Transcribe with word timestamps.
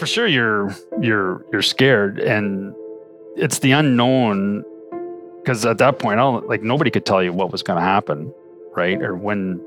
for 0.00 0.06
sure 0.06 0.26
you're 0.26 0.74
you're 1.00 1.44
you're 1.52 1.62
scared 1.62 2.18
and 2.18 2.74
it's 3.36 3.60
the 3.60 3.70
unknown 3.72 4.64
because 5.36 5.64
at 5.64 5.78
that 5.78 5.98
point 5.98 6.18
I'll, 6.18 6.40
like 6.48 6.62
nobody 6.62 6.90
could 6.90 7.06
tell 7.06 7.22
you 7.22 7.32
what 7.32 7.52
was 7.52 7.62
going 7.62 7.78
to 7.78 7.84
happen 7.84 8.32
right? 8.74 9.00
Or 9.02 9.14
when 9.14 9.60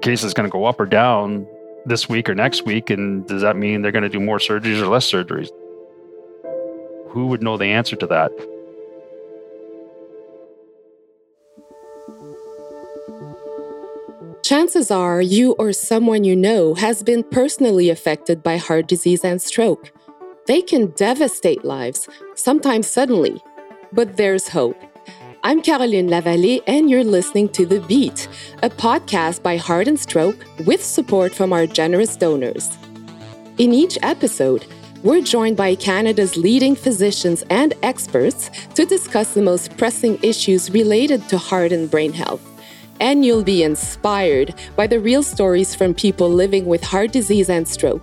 case 0.00 0.24
is 0.24 0.34
going 0.34 0.48
to 0.48 0.52
go 0.52 0.64
up 0.64 0.80
or 0.80 0.86
down 0.86 1.46
this 1.84 2.08
week 2.08 2.28
or 2.28 2.34
next 2.34 2.64
week 2.64 2.90
and 2.90 3.26
does 3.26 3.42
that 3.42 3.56
mean 3.56 3.82
they're 3.82 3.92
going 3.92 4.02
to 4.02 4.08
do 4.08 4.20
more 4.20 4.38
surgeries 4.38 4.80
or 4.80 4.86
less 4.86 5.10
surgeries? 5.10 5.50
Who 7.10 7.26
would 7.26 7.42
know 7.42 7.56
the 7.56 7.66
answer 7.66 7.96
to 7.96 8.06
that 8.06 8.32
Chances 14.52 14.90
are 14.90 15.22
you 15.22 15.52
or 15.52 15.72
someone 15.72 16.24
you 16.24 16.36
know 16.36 16.74
has 16.74 17.02
been 17.02 17.22
personally 17.22 17.88
affected 17.88 18.42
by 18.42 18.58
heart 18.58 18.86
disease 18.86 19.24
and 19.24 19.40
stroke. 19.40 19.90
They 20.46 20.60
can 20.60 20.88
devastate 20.88 21.64
lives, 21.64 22.06
sometimes 22.34 22.86
suddenly. 22.86 23.42
But 23.94 24.18
there's 24.18 24.48
hope. 24.48 24.76
I'm 25.42 25.62
Caroline 25.62 26.08
Lavallée, 26.08 26.60
and 26.66 26.90
you're 26.90 27.02
listening 27.02 27.48
to 27.54 27.64
The 27.64 27.80
Beat, 27.80 28.28
a 28.62 28.68
podcast 28.68 29.42
by 29.42 29.56
Heart 29.56 29.88
and 29.88 29.98
Stroke 29.98 30.44
with 30.66 30.84
support 30.84 31.34
from 31.34 31.54
our 31.54 31.66
generous 31.66 32.14
donors. 32.14 32.76
In 33.56 33.72
each 33.72 33.96
episode, 34.02 34.66
we're 35.02 35.22
joined 35.22 35.56
by 35.56 35.76
Canada's 35.76 36.36
leading 36.36 36.76
physicians 36.76 37.42
and 37.48 37.72
experts 37.82 38.50
to 38.74 38.84
discuss 38.84 39.32
the 39.32 39.40
most 39.40 39.78
pressing 39.78 40.22
issues 40.22 40.70
related 40.70 41.26
to 41.30 41.38
heart 41.38 41.72
and 41.72 41.90
brain 41.90 42.12
health 42.12 42.51
and 43.00 43.24
you'll 43.24 43.42
be 43.42 43.62
inspired 43.62 44.54
by 44.76 44.86
the 44.86 45.00
real 45.00 45.22
stories 45.22 45.74
from 45.74 45.94
people 45.94 46.28
living 46.28 46.66
with 46.66 46.82
heart 46.82 47.12
disease 47.12 47.48
and 47.50 47.66
stroke. 47.66 48.02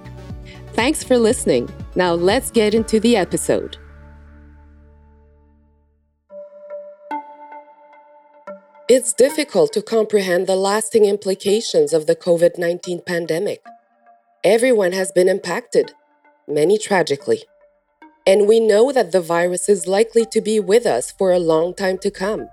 Thanks 0.73 1.03
for 1.03 1.17
listening. 1.17 1.69
Now 1.95 2.13
let's 2.13 2.51
get 2.51 2.73
into 2.73 2.99
the 2.99 3.15
episode. 3.15 3.77
It's 8.87 9.13
difficult 9.13 9.71
to 9.73 9.83
comprehend 9.83 10.47
the 10.47 10.55
lasting 10.55 11.05
implications 11.05 11.93
of 11.93 12.07
the 12.07 12.15
COVID 12.15 12.57
19 12.57 13.01
pandemic. 13.05 13.63
Everyone 14.43 14.93
has 14.93 15.11
been 15.11 15.29
impacted, 15.29 15.93
many 16.47 16.79
tragically. 16.79 17.43
And 18.25 18.47
we 18.47 18.59
know 18.59 18.91
that 18.91 19.11
the 19.11 19.21
virus 19.21 19.69
is 19.69 19.85
likely 19.85 20.25
to 20.31 20.41
be 20.41 20.59
with 20.59 20.85
us 20.85 21.11
for 21.11 21.31
a 21.31 21.39
long 21.39 21.75
time 21.75 21.97
to 21.99 22.09
come. 22.09 22.47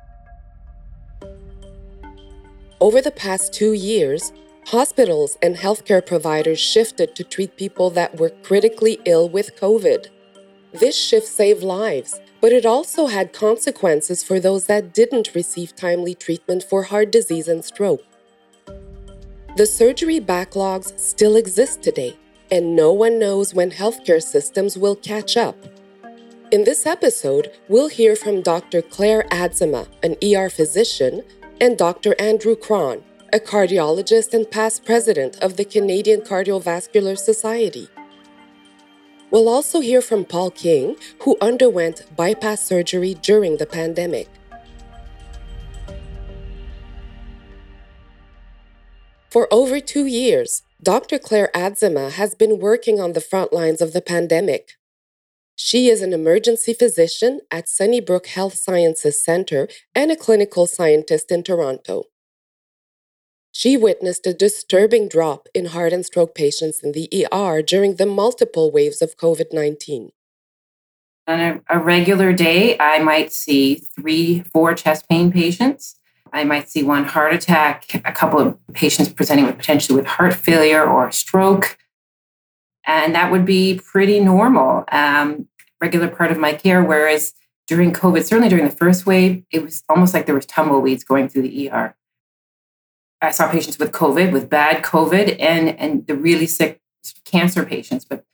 Over 2.78 3.00
the 3.00 3.10
past 3.10 3.54
two 3.54 3.72
years, 3.72 4.34
hospitals 4.66 5.38
and 5.40 5.56
healthcare 5.56 6.04
providers 6.04 6.60
shifted 6.60 7.14
to 7.14 7.24
treat 7.24 7.56
people 7.56 7.88
that 7.90 8.20
were 8.20 8.28
critically 8.42 8.98
ill 9.06 9.30
with 9.30 9.56
COVID. 9.56 10.08
This 10.74 10.94
shift 10.94 11.26
saved 11.26 11.62
lives, 11.62 12.20
but 12.42 12.52
it 12.52 12.66
also 12.66 13.06
had 13.06 13.32
consequences 13.32 14.22
for 14.22 14.38
those 14.38 14.66
that 14.66 14.92
didn't 14.92 15.34
receive 15.34 15.74
timely 15.74 16.14
treatment 16.14 16.64
for 16.64 16.82
heart 16.82 17.10
disease 17.10 17.48
and 17.48 17.64
stroke. 17.64 18.04
The 19.56 19.64
surgery 19.64 20.20
backlogs 20.20 20.98
still 20.98 21.36
exist 21.36 21.82
today, 21.82 22.18
and 22.50 22.76
no 22.76 22.92
one 22.92 23.18
knows 23.18 23.54
when 23.54 23.70
healthcare 23.70 24.22
systems 24.22 24.76
will 24.76 24.96
catch 24.96 25.38
up. 25.38 25.56
In 26.52 26.64
this 26.64 26.84
episode, 26.84 27.50
we'll 27.68 27.88
hear 27.88 28.14
from 28.14 28.42
Dr. 28.42 28.82
Clare 28.82 29.24
Atzema, 29.30 29.88
an 30.02 30.16
ER 30.22 30.50
physician 30.50 31.22
and 31.60 31.78
Dr. 31.78 32.14
Andrew 32.18 32.54
Krahn, 32.54 33.02
a 33.32 33.38
cardiologist 33.38 34.34
and 34.34 34.50
past 34.50 34.84
president 34.84 35.38
of 35.42 35.56
the 35.56 35.64
Canadian 35.64 36.20
Cardiovascular 36.20 37.18
Society. 37.18 37.88
We'll 39.30 39.48
also 39.48 39.80
hear 39.80 40.00
from 40.02 40.24
Paul 40.24 40.50
King, 40.50 40.96
who 41.22 41.36
underwent 41.40 42.04
bypass 42.14 42.60
surgery 42.60 43.14
during 43.14 43.56
the 43.56 43.66
pandemic. 43.66 44.28
For 49.30 49.48
over 49.50 49.80
two 49.80 50.06
years, 50.06 50.62
Dr. 50.82 51.18
Clare 51.18 51.50
Atzema 51.54 52.12
has 52.12 52.34
been 52.34 52.58
working 52.58 53.00
on 53.00 53.12
the 53.12 53.20
front 53.20 53.52
lines 53.52 53.80
of 53.80 53.92
the 53.92 54.00
pandemic. 54.00 54.76
She 55.58 55.88
is 55.88 56.02
an 56.02 56.12
emergency 56.12 56.74
physician 56.74 57.40
at 57.50 57.66
Sunnybrook 57.66 58.26
Health 58.26 58.54
Sciences 58.54 59.24
Center 59.24 59.68
and 59.94 60.12
a 60.12 60.16
clinical 60.16 60.66
scientist 60.66 61.32
in 61.32 61.42
Toronto. 61.42 62.04
She 63.52 63.74
witnessed 63.78 64.26
a 64.26 64.34
disturbing 64.34 65.08
drop 65.08 65.48
in 65.54 65.66
heart 65.66 65.94
and 65.94 66.04
stroke 66.04 66.34
patients 66.34 66.82
in 66.82 66.92
the 66.92 67.08
ER 67.32 67.62
during 67.62 67.96
the 67.96 68.04
multiple 68.04 68.70
waves 68.70 69.00
of 69.00 69.16
COVID 69.16 69.46
19. 69.50 70.10
On 71.26 71.40
a, 71.40 71.60
a, 71.70 71.78
regular 71.78 72.34
day, 72.34 72.78
I 72.78 72.98
might 72.98 73.32
see 73.32 73.76
three, 73.98 74.42
four 74.52 74.74
chest 74.74 75.08
pain 75.08 75.32
patients. 75.32 75.96
I 76.34 76.44
might 76.44 76.68
see 76.68 76.82
one 76.82 77.04
heart 77.04 77.32
attack, 77.32 78.02
a 78.04 78.12
couple 78.12 78.38
of 78.40 78.58
patients 78.74 79.08
presenting 79.08 79.46
with 79.46 79.56
potentially 79.56 79.96
with 79.96 80.06
heart 80.06 80.34
failure 80.34 80.84
or 80.84 81.10
stroke, 81.10 81.78
and 82.86 83.14
that 83.14 83.30
would 83.30 83.44
be 83.44 83.80
pretty 83.84 84.20
normal, 84.20 84.84
um, 84.92 85.48
regular 85.80 86.08
part 86.08 86.30
of 86.30 86.38
my 86.38 86.54
care. 86.54 86.82
Whereas 86.82 87.34
during 87.66 87.92
COVID, 87.92 88.24
certainly 88.24 88.48
during 88.48 88.64
the 88.64 88.74
first 88.74 89.06
wave, 89.06 89.44
it 89.50 89.62
was 89.62 89.82
almost 89.88 90.14
like 90.14 90.26
there 90.26 90.34
was 90.34 90.46
tumbleweeds 90.46 91.04
going 91.04 91.28
through 91.28 91.42
the 91.42 91.70
ER. 91.70 91.96
I 93.20 93.30
saw 93.32 93.50
patients 93.50 93.78
with 93.78 93.92
COVID, 93.92 94.32
with 94.32 94.48
bad 94.48 94.84
COVID, 94.84 95.36
and 95.40 95.70
and 95.80 96.06
the 96.06 96.14
really 96.14 96.46
sick 96.46 96.80
cancer 97.24 97.64
patients, 97.64 98.04
but 98.04 98.24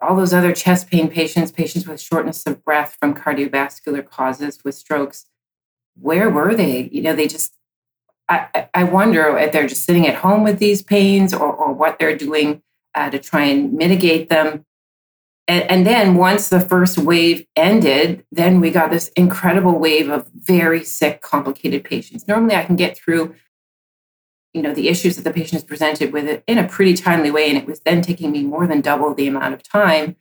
all 0.00 0.16
those 0.16 0.34
other 0.34 0.52
chest 0.52 0.90
pain 0.90 1.08
patients, 1.08 1.52
patients 1.52 1.86
with 1.86 2.00
shortness 2.00 2.44
of 2.44 2.64
breath 2.64 2.96
from 2.98 3.14
cardiovascular 3.14 4.04
causes, 4.04 4.58
with 4.64 4.74
strokes, 4.74 5.26
where 6.00 6.28
were 6.28 6.54
they? 6.54 6.88
You 6.92 7.02
know, 7.02 7.14
they 7.14 7.28
just. 7.28 7.56
I, 8.28 8.68
I 8.72 8.84
wonder 8.84 9.36
if 9.36 9.52
they're 9.52 9.66
just 9.66 9.84
sitting 9.84 10.06
at 10.06 10.14
home 10.14 10.42
with 10.42 10.58
these 10.58 10.82
pains 10.82 11.34
or, 11.34 11.52
or 11.52 11.72
what 11.72 11.98
they're 11.98 12.16
doing 12.16 12.62
uh, 12.94 13.10
to 13.10 13.18
try 13.18 13.44
and 13.44 13.72
mitigate 13.72 14.28
them. 14.28 14.64
And, 15.48 15.68
and 15.70 15.86
then 15.86 16.14
once 16.14 16.48
the 16.48 16.60
first 16.60 16.98
wave 16.98 17.46
ended, 17.56 18.24
then 18.30 18.60
we 18.60 18.70
got 18.70 18.90
this 18.90 19.08
incredible 19.16 19.78
wave 19.78 20.08
of 20.08 20.28
very 20.34 20.84
sick, 20.84 21.20
complicated 21.20 21.84
patients. 21.84 22.28
Normally, 22.28 22.54
I 22.54 22.64
can 22.64 22.76
get 22.76 22.96
through 22.96 23.34
you 24.52 24.62
know 24.62 24.74
the 24.74 24.88
issues 24.88 25.16
that 25.16 25.22
the 25.22 25.32
patient 25.32 25.62
is 25.62 25.66
presented 25.66 26.12
with 26.12 26.26
it 26.26 26.44
in 26.46 26.58
a 26.58 26.68
pretty 26.68 26.94
timely 26.94 27.30
way 27.30 27.48
and 27.48 27.58
it 27.58 27.66
was 27.66 27.80
then 27.80 28.02
taking 28.02 28.30
me 28.30 28.42
more 28.42 28.66
than 28.66 28.80
double 28.80 29.14
the 29.14 29.26
amount 29.26 29.54
of 29.54 29.62
time 29.62 30.16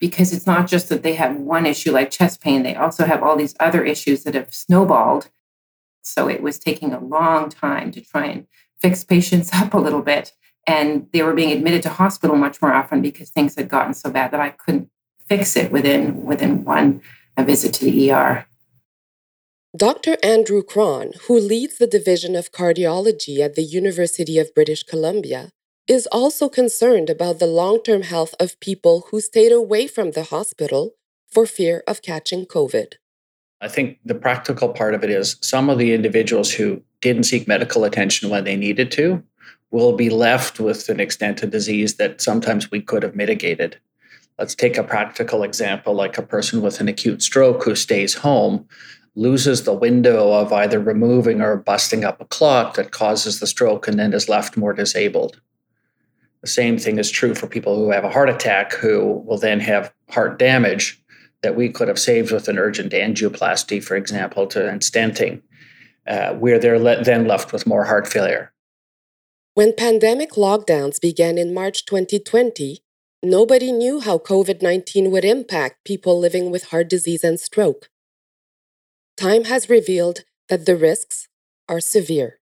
because 0.00 0.32
it's 0.32 0.46
not 0.46 0.66
just 0.66 0.88
that 0.88 1.02
they 1.02 1.14
have 1.14 1.36
one 1.36 1.66
issue 1.66 1.92
like 1.92 2.10
chest 2.10 2.40
pain 2.40 2.62
they 2.62 2.74
also 2.74 3.04
have 3.04 3.22
all 3.22 3.36
these 3.36 3.54
other 3.60 3.84
issues 3.84 4.24
that 4.24 4.34
have 4.34 4.54
snowballed 4.54 5.28
so 6.02 6.28
it 6.28 6.42
was 6.42 6.58
taking 6.58 6.92
a 6.92 7.04
long 7.04 7.48
time 7.48 7.90
to 7.90 8.00
try 8.00 8.26
and 8.26 8.46
fix 8.80 9.04
patients 9.04 9.50
up 9.54 9.74
a 9.74 9.78
little 9.78 10.02
bit 10.02 10.32
and 10.66 11.06
they 11.12 11.22
were 11.22 11.34
being 11.34 11.52
admitted 11.52 11.82
to 11.82 11.88
hospital 11.88 12.36
much 12.36 12.60
more 12.62 12.72
often 12.72 13.02
because 13.02 13.30
things 13.30 13.54
had 13.56 13.68
gotten 13.68 13.94
so 13.94 14.10
bad 14.10 14.30
that 14.30 14.40
I 14.40 14.50
couldn't 14.50 14.90
fix 15.28 15.56
it 15.56 15.72
within 15.72 16.24
within 16.24 16.64
one 16.64 17.02
visit 17.38 17.74
to 17.74 17.84
the 17.84 18.12
ER. 18.12 18.46
Dr. 19.76 20.16
Andrew 20.22 20.62
Krahn, 20.62 21.16
who 21.26 21.38
leads 21.38 21.78
the 21.78 21.88
Division 21.88 22.36
of 22.36 22.52
Cardiology 22.52 23.40
at 23.40 23.56
the 23.56 23.64
University 23.64 24.38
of 24.38 24.54
British 24.54 24.84
Columbia, 24.84 25.50
is 25.88 26.06
also 26.12 26.48
concerned 26.48 27.10
about 27.10 27.40
the 27.40 27.46
long 27.46 27.82
term 27.82 28.02
health 28.02 28.34
of 28.38 28.60
people 28.60 29.08
who 29.10 29.20
stayed 29.20 29.52
away 29.52 29.88
from 29.88 30.12
the 30.12 30.24
hospital 30.24 30.92
for 31.28 31.44
fear 31.44 31.82
of 31.88 32.02
catching 32.02 32.46
COVID. 32.46 32.94
I 33.60 33.68
think 33.68 33.98
the 34.04 34.14
practical 34.14 34.68
part 34.68 34.94
of 34.94 35.02
it 35.02 35.10
is 35.10 35.36
some 35.40 35.68
of 35.68 35.78
the 35.78 35.92
individuals 35.92 36.52
who 36.52 36.82
didn't 37.00 37.24
seek 37.24 37.48
medical 37.48 37.84
attention 37.84 38.30
when 38.30 38.44
they 38.44 38.56
needed 38.56 38.90
to 38.92 39.22
we'll 39.74 39.96
be 39.96 40.08
left 40.08 40.60
with 40.60 40.88
an 40.88 41.00
extent 41.00 41.42
of 41.42 41.50
disease 41.50 41.96
that 41.96 42.20
sometimes 42.20 42.70
we 42.70 42.80
could 42.80 43.02
have 43.02 43.16
mitigated. 43.16 43.76
Let's 44.38 44.54
take 44.54 44.78
a 44.78 44.84
practical 44.84 45.42
example 45.42 45.94
like 45.94 46.16
a 46.16 46.22
person 46.22 46.62
with 46.62 46.78
an 46.78 46.86
acute 46.86 47.22
stroke 47.22 47.64
who 47.64 47.74
stays 47.74 48.14
home 48.14 48.68
loses 49.16 49.64
the 49.64 49.74
window 49.74 50.32
of 50.32 50.52
either 50.52 50.78
removing 50.78 51.40
or 51.40 51.56
busting 51.56 52.04
up 52.04 52.20
a 52.20 52.24
clot 52.26 52.74
that 52.74 52.92
causes 52.92 53.40
the 53.40 53.48
stroke 53.48 53.88
and 53.88 53.98
then 53.98 54.12
is 54.12 54.28
left 54.28 54.56
more 54.56 54.72
disabled. 54.72 55.40
The 56.42 56.46
same 56.46 56.78
thing 56.78 57.00
is 57.00 57.10
true 57.10 57.34
for 57.34 57.48
people 57.48 57.74
who 57.74 57.90
have 57.90 58.04
a 58.04 58.10
heart 58.10 58.30
attack 58.30 58.74
who 58.74 59.24
will 59.26 59.38
then 59.38 59.58
have 59.58 59.92
heart 60.08 60.38
damage 60.38 61.02
that 61.42 61.56
we 61.56 61.68
could 61.68 61.88
have 61.88 61.98
saved 61.98 62.30
with 62.30 62.46
an 62.46 62.60
urgent 62.60 62.92
angioplasty, 62.92 63.82
for 63.82 63.96
example, 63.96 64.46
to 64.46 64.68
and 64.68 64.82
stenting, 64.82 65.42
uh, 66.06 66.34
where 66.34 66.60
they're 66.60 66.78
le- 66.78 67.02
then 67.02 67.26
left 67.26 67.52
with 67.52 67.66
more 67.66 67.82
heart 67.82 68.06
failure. 68.06 68.52
When 69.56 69.72
pandemic 69.72 70.32
lockdowns 70.32 71.00
began 71.00 71.38
in 71.38 71.54
March 71.54 71.84
2020, 71.86 72.80
nobody 73.22 73.70
knew 73.70 74.00
how 74.00 74.18
COVID 74.18 74.60
19 74.62 75.12
would 75.12 75.24
impact 75.24 75.84
people 75.84 76.18
living 76.18 76.50
with 76.50 76.70
heart 76.70 76.90
disease 76.90 77.22
and 77.22 77.38
stroke. 77.38 77.88
Time 79.16 79.44
has 79.44 79.70
revealed 79.70 80.24
that 80.48 80.66
the 80.66 80.74
risks 80.74 81.28
are 81.68 81.78
severe. 81.78 82.40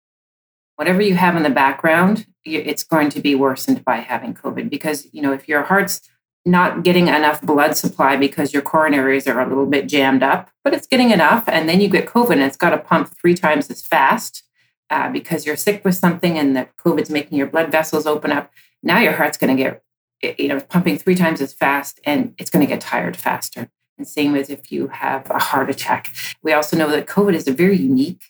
Whatever 0.76 1.02
you 1.02 1.14
have 1.16 1.36
in 1.36 1.42
the 1.42 1.50
background, 1.50 2.24
it's 2.46 2.82
going 2.82 3.10
to 3.10 3.20
be 3.20 3.34
worsened 3.34 3.84
by 3.84 3.96
having 3.96 4.32
COVID 4.32 4.70
because, 4.70 5.06
you 5.12 5.20
know, 5.20 5.34
if 5.34 5.46
your 5.46 5.64
heart's 5.64 6.00
not 6.46 6.82
getting 6.82 7.08
enough 7.08 7.42
blood 7.42 7.76
supply 7.76 8.16
because 8.16 8.54
your 8.54 8.62
coronaries 8.62 9.30
are 9.30 9.38
a 9.38 9.46
little 9.46 9.66
bit 9.66 9.86
jammed 9.86 10.22
up, 10.22 10.48
but 10.64 10.72
it's 10.72 10.86
getting 10.86 11.10
enough. 11.10 11.46
And 11.46 11.68
then 11.68 11.82
you 11.82 11.90
get 11.90 12.06
COVID 12.06 12.32
and 12.32 12.42
it's 12.42 12.56
got 12.56 12.70
to 12.70 12.78
pump 12.78 13.12
three 13.20 13.34
times 13.34 13.70
as 13.70 13.82
fast 13.82 14.44
uh, 14.92 15.08
because 15.10 15.46
you're 15.46 15.56
sick 15.56 15.82
with 15.86 15.94
something 15.94 16.38
and 16.38 16.54
the 16.54 16.68
COVID's 16.84 17.08
making 17.08 17.38
your 17.38 17.46
blood 17.46 17.72
vessels 17.72 18.06
open 18.06 18.30
up. 18.30 18.52
Now 18.82 18.98
your 18.98 19.12
heart's 19.12 19.38
going 19.38 19.56
to 19.56 19.62
get, 19.62 20.38
you 20.38 20.48
know, 20.48 20.60
pumping 20.60 20.98
three 20.98 21.14
times 21.14 21.40
as 21.40 21.54
fast 21.54 21.98
and 22.04 22.34
it's 22.36 22.50
going 22.50 22.64
to 22.64 22.70
get 22.70 22.82
tired 22.82 23.16
faster. 23.16 23.70
And 23.96 24.06
same 24.06 24.34
as 24.34 24.50
if 24.50 24.70
you 24.70 24.88
have 24.88 25.30
a 25.30 25.38
heart 25.38 25.70
attack. 25.70 26.12
We 26.42 26.52
also 26.52 26.76
know 26.76 26.90
that 26.90 27.06
COVID 27.06 27.32
is 27.32 27.48
a 27.48 27.54
very 27.54 27.76
unique 27.76 28.20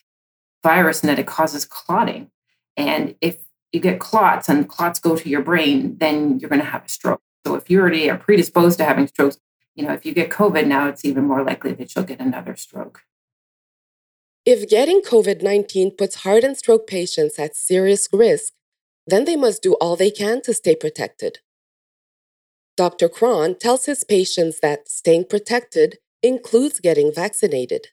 virus 0.62 1.00
and 1.00 1.10
that 1.10 1.18
it 1.18 1.26
causes 1.26 1.64
clotting. 1.64 2.30
And 2.76 3.16
if 3.20 3.38
you 3.72 3.80
get 3.80 3.98
clots 3.98 4.48
and 4.48 4.68
clots 4.68 5.00
go 5.00 5.16
to 5.16 5.28
your 5.28 5.42
brain, 5.42 5.96
then 5.98 6.38
you're 6.38 6.50
going 6.50 6.62
to 6.62 6.66
have 6.66 6.84
a 6.84 6.88
stroke. 6.88 7.22
So 7.44 7.56
if 7.56 7.70
you 7.70 7.80
already 7.80 8.08
are 8.08 8.16
predisposed 8.16 8.78
to 8.78 8.84
having 8.84 9.08
strokes, 9.08 9.36
you 9.74 9.84
know, 9.84 9.92
if 9.92 10.06
you 10.06 10.14
get 10.14 10.30
COVID 10.30 10.68
now, 10.68 10.86
it's 10.86 11.04
even 11.04 11.24
more 11.24 11.42
likely 11.42 11.72
that 11.72 11.96
you'll 11.96 12.04
get 12.04 12.20
another 12.20 12.54
stroke. 12.54 13.02
If 14.44 14.68
getting 14.68 15.02
COVID 15.02 15.40
19 15.40 15.92
puts 15.92 16.16
heart 16.16 16.42
and 16.42 16.56
stroke 16.56 16.88
patients 16.88 17.38
at 17.38 17.54
serious 17.54 18.08
risk, 18.12 18.52
then 19.06 19.24
they 19.24 19.36
must 19.36 19.62
do 19.62 19.74
all 19.74 19.94
they 19.94 20.10
can 20.10 20.42
to 20.42 20.52
stay 20.52 20.74
protected. 20.74 21.38
Dr. 22.76 23.08
Krahn 23.08 23.56
tells 23.56 23.84
his 23.84 24.02
patients 24.02 24.58
that 24.60 24.88
staying 24.88 25.26
protected 25.26 25.98
includes 26.22 26.80
getting 26.80 27.12
vaccinated. 27.14 27.88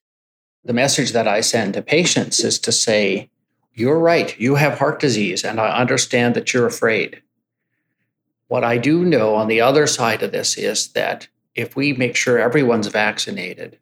The 0.64 0.74
message 0.74 1.12
that 1.12 1.28
I 1.28 1.42
send 1.42 1.76
to 1.76 1.84
patients 1.84 2.44
is 2.44 2.58
to 2.60 2.72
say, 2.72 3.30
You're 3.74 4.00
right, 4.00 4.38
you 4.40 4.56
have 4.56 4.80
heart 4.80 5.00
disease, 5.00 5.44
and 5.44 5.60
I 5.60 5.78
understand 5.78 6.36
that 6.36 6.52
you're 6.52 6.66
afraid. 6.66 7.22
What 8.48 8.64
I 8.64 8.80
do 8.80 9.06
know 9.06 9.36
on 9.36 9.48
the 9.48 9.62
other 9.62 9.86
side 9.86 10.24
of 10.24 10.32
this 10.32 10.58
is 10.58 10.88
that 10.94 11.28
if 11.54 11.76
we 11.76 11.94
make 11.94 12.16
sure 12.16 12.40
everyone's 12.40 12.88
vaccinated, 12.88 13.78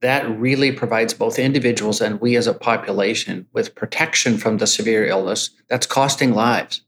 that 0.00 0.28
really 0.38 0.70
provides 0.70 1.12
both 1.12 1.38
individuals 1.38 2.00
and 2.00 2.20
we 2.20 2.36
as 2.36 2.46
a 2.46 2.54
population 2.54 3.46
with 3.52 3.74
protection 3.74 4.38
from 4.38 4.58
the 4.58 4.66
severe 4.66 5.06
illness 5.06 5.50
that's 5.68 5.86
costing 5.86 6.34
lives. 6.34 6.82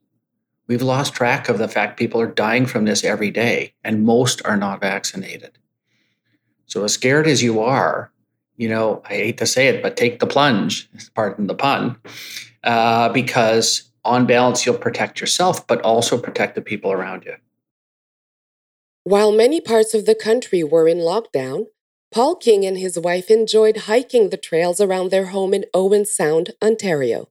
We've 0.68 0.82
lost 0.82 1.14
track 1.14 1.48
of 1.48 1.58
the 1.58 1.66
fact 1.66 1.98
people 1.98 2.20
are 2.20 2.28
dying 2.28 2.64
from 2.64 2.84
this 2.84 3.02
every 3.02 3.32
day, 3.32 3.74
and 3.82 4.04
most 4.04 4.40
are 4.44 4.56
not 4.56 4.80
vaccinated. 4.80 5.58
So, 6.66 6.84
as 6.84 6.92
scared 6.92 7.26
as 7.26 7.42
you 7.42 7.60
are, 7.60 8.12
you 8.56 8.68
know, 8.68 9.02
I 9.04 9.14
hate 9.14 9.38
to 9.38 9.46
say 9.46 9.66
it, 9.66 9.82
but 9.82 9.96
take 9.96 10.20
the 10.20 10.28
plunge, 10.28 10.88
pardon 11.16 11.48
the 11.48 11.56
pun, 11.56 11.96
uh, 12.62 13.08
because 13.08 13.90
on 14.04 14.26
balance, 14.26 14.64
you'll 14.64 14.78
protect 14.78 15.20
yourself, 15.20 15.66
but 15.66 15.80
also 15.82 16.16
protect 16.16 16.54
the 16.54 16.62
people 16.62 16.92
around 16.92 17.24
you. 17.24 17.34
While 19.02 19.32
many 19.32 19.60
parts 19.60 19.92
of 19.92 20.06
the 20.06 20.14
country 20.14 20.62
were 20.62 20.86
in 20.86 20.98
lockdown, 20.98 21.66
Paul 22.12 22.36
King 22.36 22.64
and 22.66 22.76
his 22.76 22.98
wife 22.98 23.30
enjoyed 23.30 23.86
hiking 23.88 24.30
the 24.30 24.36
trails 24.36 24.80
around 24.80 25.10
their 25.10 25.26
home 25.26 25.54
in 25.54 25.64
Owen 25.72 26.04
Sound, 26.04 26.50
Ontario. 26.62 27.28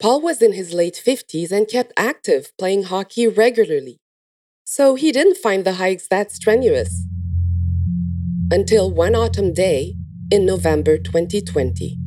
Paul 0.00 0.20
was 0.20 0.42
in 0.42 0.52
his 0.52 0.72
late 0.72 1.00
50s 1.04 1.52
and 1.52 1.68
kept 1.68 1.92
active, 1.96 2.52
playing 2.58 2.84
hockey 2.84 3.28
regularly, 3.28 4.00
so 4.64 4.94
he 4.94 5.12
didn't 5.12 5.36
find 5.36 5.64
the 5.64 5.74
hikes 5.74 6.08
that 6.08 6.32
strenuous. 6.32 7.06
Until 8.50 8.90
one 8.90 9.14
autumn 9.14 9.52
day 9.52 9.94
in 10.30 10.44
November 10.44 10.98
2020 10.98 11.98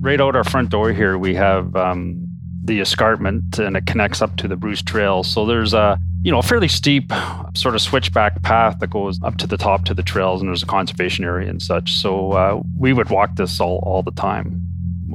right 0.00 0.20
out 0.20 0.36
our 0.36 0.44
front 0.44 0.70
door 0.70 0.92
here, 0.92 1.18
we 1.18 1.34
have 1.34 1.74
um, 1.76 2.27
the 2.68 2.80
escarpment, 2.80 3.58
and 3.58 3.76
it 3.76 3.86
connects 3.86 4.22
up 4.22 4.36
to 4.36 4.46
the 4.46 4.54
Bruce 4.54 4.82
Trail. 4.82 5.24
So 5.24 5.44
there's 5.44 5.74
a 5.74 5.98
you 6.22 6.30
know 6.30 6.38
a 6.38 6.42
fairly 6.42 6.68
steep 6.68 7.12
sort 7.54 7.74
of 7.74 7.80
switchback 7.80 8.42
path 8.42 8.78
that 8.78 8.90
goes 8.90 9.20
up 9.22 9.36
to 9.38 9.46
the 9.46 9.56
top 9.56 9.84
to 9.86 9.94
the 9.94 10.02
trails, 10.04 10.40
and 10.40 10.48
there's 10.48 10.62
a 10.62 10.66
conservation 10.66 11.24
area 11.24 11.50
and 11.50 11.60
such. 11.60 11.94
So 11.94 12.32
uh, 12.32 12.62
we 12.78 12.92
would 12.92 13.10
walk 13.10 13.34
this 13.34 13.60
all 13.60 13.80
all 13.84 14.02
the 14.02 14.12
time. 14.12 14.62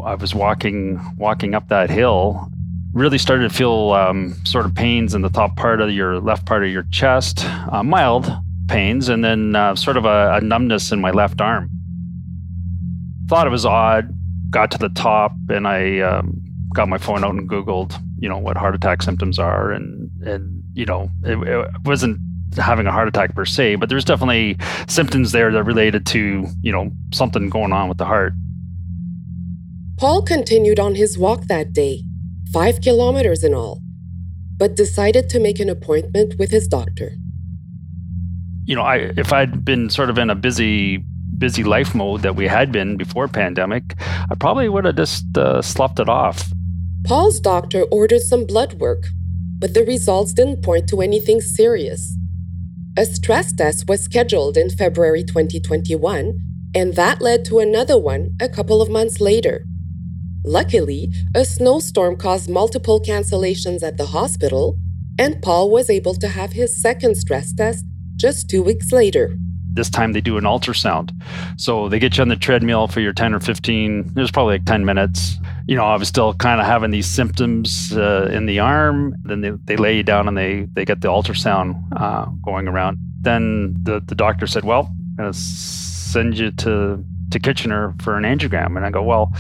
I 0.04 0.16
was 0.16 0.36
walking 0.36 1.00
walking 1.18 1.54
up 1.54 1.70
that 1.70 1.90
hill. 1.90 2.50
Really 2.92 3.18
started 3.18 3.50
to 3.50 3.56
feel 3.56 3.94
um, 3.94 4.36
sort 4.44 4.66
of 4.66 4.76
pains 4.76 5.16
in 5.16 5.22
the 5.22 5.30
top 5.30 5.56
part 5.56 5.82
of 5.82 5.90
your 5.92 6.20
left 6.20 6.46
part 6.46 6.64
of 6.64 6.70
your 6.70 6.84
chest, 6.92 7.46
uh, 7.72 7.82
mild 7.82 8.30
pains, 8.68 9.10
and 9.10 9.24
then 9.24 9.56
uh, 9.56 9.76
sort 9.76 9.98
of 9.98 10.06
a, 10.06 10.36
a 10.36 10.42
numbness 10.42 10.92
in 10.92 11.00
my 11.00 11.12
left 11.12 11.42
arm. 11.42 11.70
Thought 13.28 13.48
it 13.48 13.52
was 13.52 13.66
odd 13.66 14.14
got 14.54 14.70
to 14.72 14.78
the 14.78 14.90
top 14.90 15.34
and 15.50 15.68
I 15.68 16.00
um, 16.00 16.43
got 16.74 16.90
my 16.90 16.98
phone 16.98 17.24
out 17.24 17.36
and 17.36 17.50
Googled, 17.50 18.00
you 18.20 18.28
know, 18.28 18.38
what 18.38 18.58
heart 18.58 18.76
attack 18.76 19.02
symptoms 19.02 19.40
are. 19.40 19.72
And, 19.72 20.10
and 20.24 20.64
you 20.74 20.86
know, 20.86 21.10
it, 21.24 21.38
it 21.48 21.72
wasn't 21.86 22.20
having 22.58 22.88
a 22.88 22.92
heart 22.92 23.08
attack 23.08 23.36
per 23.36 23.46
se, 23.46 23.76
but 23.76 23.90
there's 23.90 24.06
definitely 24.06 24.58
symptoms 24.88 25.32
there 25.32 25.52
that 25.52 25.64
related 25.64 26.06
to, 26.08 26.46
you 26.62 26.72
know, 26.72 26.92
something 27.12 27.50
going 27.50 27.74
on 27.74 27.90
with 27.90 27.98
the 27.98 28.06
heart. 28.06 28.34
Paul 29.98 30.22
continued 30.24 30.80
on 30.80 30.96
his 30.96 31.18
walk 31.18 31.46
that 31.46 31.74
day, 31.74 32.04
five 32.52 32.82
kilometers 32.82 33.44
in 33.44 33.54
all, 33.54 33.82
but 34.58 34.76
decided 34.76 35.30
to 35.30 35.40
make 35.40 35.60
an 35.60 35.70
appointment 35.70 36.36
with 36.38 36.52
his 36.52 36.68
doctor. 36.68 37.12
You 38.66 38.76
know, 38.76 38.82
I 38.82 39.12
if 39.18 39.34
I'd 39.34 39.66
been 39.66 39.90
sort 39.90 40.10
of 40.10 40.18
in 40.18 40.30
a 40.30 40.36
busy 40.36 41.04
busy 41.38 41.64
life 41.64 41.94
mode 41.94 42.22
that 42.22 42.36
we 42.36 42.48
had 42.48 42.72
been 42.72 42.96
before 42.96 43.28
pandemic, 43.28 43.96
I 44.30 44.36
probably 44.36 44.70
would 44.70 44.86
have 44.86 44.96
just 44.96 45.38
uh, 45.38 45.62
sloughed 45.62 46.00
it 46.00 46.10
off. 46.10 46.52
Paul's 47.04 47.42
doctor 47.42 47.84
ordered 47.92 48.22
some 48.22 48.46
blood 48.46 48.76
work, 48.76 49.08
but 49.60 49.74
the 49.74 49.84
results 49.84 50.32
didn't 50.32 50.64
point 50.64 50.88
to 50.88 51.02
anything 51.02 51.42
serious. 51.42 52.18
A 52.98 53.06
stress 53.06 53.52
test 53.52 53.90
was 53.90 54.04
scheduled 54.04 54.56
in 54.56 54.70
February 54.70 55.24
2021, 55.24 56.40
and 56.74 56.96
that 56.96 57.22
led 57.22 57.44
to 57.46 57.60
another 57.60 57.98
one 57.98 58.36
a 58.40 58.48
couple 58.48 58.82
of 58.82 58.90
months 58.90 59.20
later. 59.20 59.66
Luckily, 60.46 61.12
a 61.36 61.44
snowstorm 61.44 62.16
caused 62.16 62.50
multiple 62.50 63.02
cancellations 63.02 63.84
at 63.84 63.98
the 63.98 64.08
hospital, 64.08 64.78
and 65.20 65.42
Paul 65.42 65.70
was 65.70 65.90
able 65.90 66.16
to 66.16 66.30
have 66.30 66.54
his 66.54 66.82
second 66.82 67.16
stress 67.16 67.54
test 67.54 67.86
just 68.16 68.50
two 68.50 68.64
weeks 68.64 68.94
later 68.94 69.38
this 69.74 69.90
time 69.90 70.14
they 70.14 70.22
do 70.22 70.38
an 70.38 70.44
ultrasound. 70.44 71.12
So 71.58 71.90
they 71.90 72.00
get 72.00 72.18
you 72.18 72.22
on 72.22 72.30
the 72.30 72.36
treadmill 72.36 72.88
for 72.88 73.00
your 73.00 73.14
10 73.14 73.34
or 73.34 73.40
15, 73.40 74.14
it 74.16 74.20
was 74.20 74.32
probably 74.32 74.56
like 74.56 74.66
10 74.66 74.86
minutes. 74.86 75.38
You 75.68 75.76
know, 75.76 75.86
I 75.86 75.96
was 75.96 76.08
still 76.08 76.34
kind 76.36 76.60
of 76.60 76.68
having 76.68 76.92
these 76.92 77.08
symptoms 77.08 77.92
uh, 77.94 78.30
in 78.32 78.46
the 78.46 78.60
arm. 78.60 79.16
Then 79.24 79.42
they, 79.42 79.52
they 79.52 79.76
lay 79.78 79.98
you 79.98 80.04
down 80.04 80.28
and 80.28 80.38
they, 80.38 80.68
they 80.74 80.86
get 80.86 81.02
the 81.02 81.08
ultrasound 81.08 81.82
uh, 81.96 82.26
going 82.44 82.68
around. 82.68 82.98
Then 83.22 83.76
the, 83.84 84.02
the 84.02 84.16
doctor 84.16 84.48
said, 84.48 84.66
Well, 84.66 84.92
I'm 84.92 85.16
going 85.16 85.32
to 85.32 85.38
send 85.38 86.38
you 86.38 86.52
to, 86.52 87.04
to 87.32 87.40
Kitchener 87.40 87.96
for 88.02 88.18
an 88.18 88.24
angiogram. 88.24 88.76
And 88.76 88.86
I 88.86 88.90
go, 88.90 89.02
Well, 89.02 89.34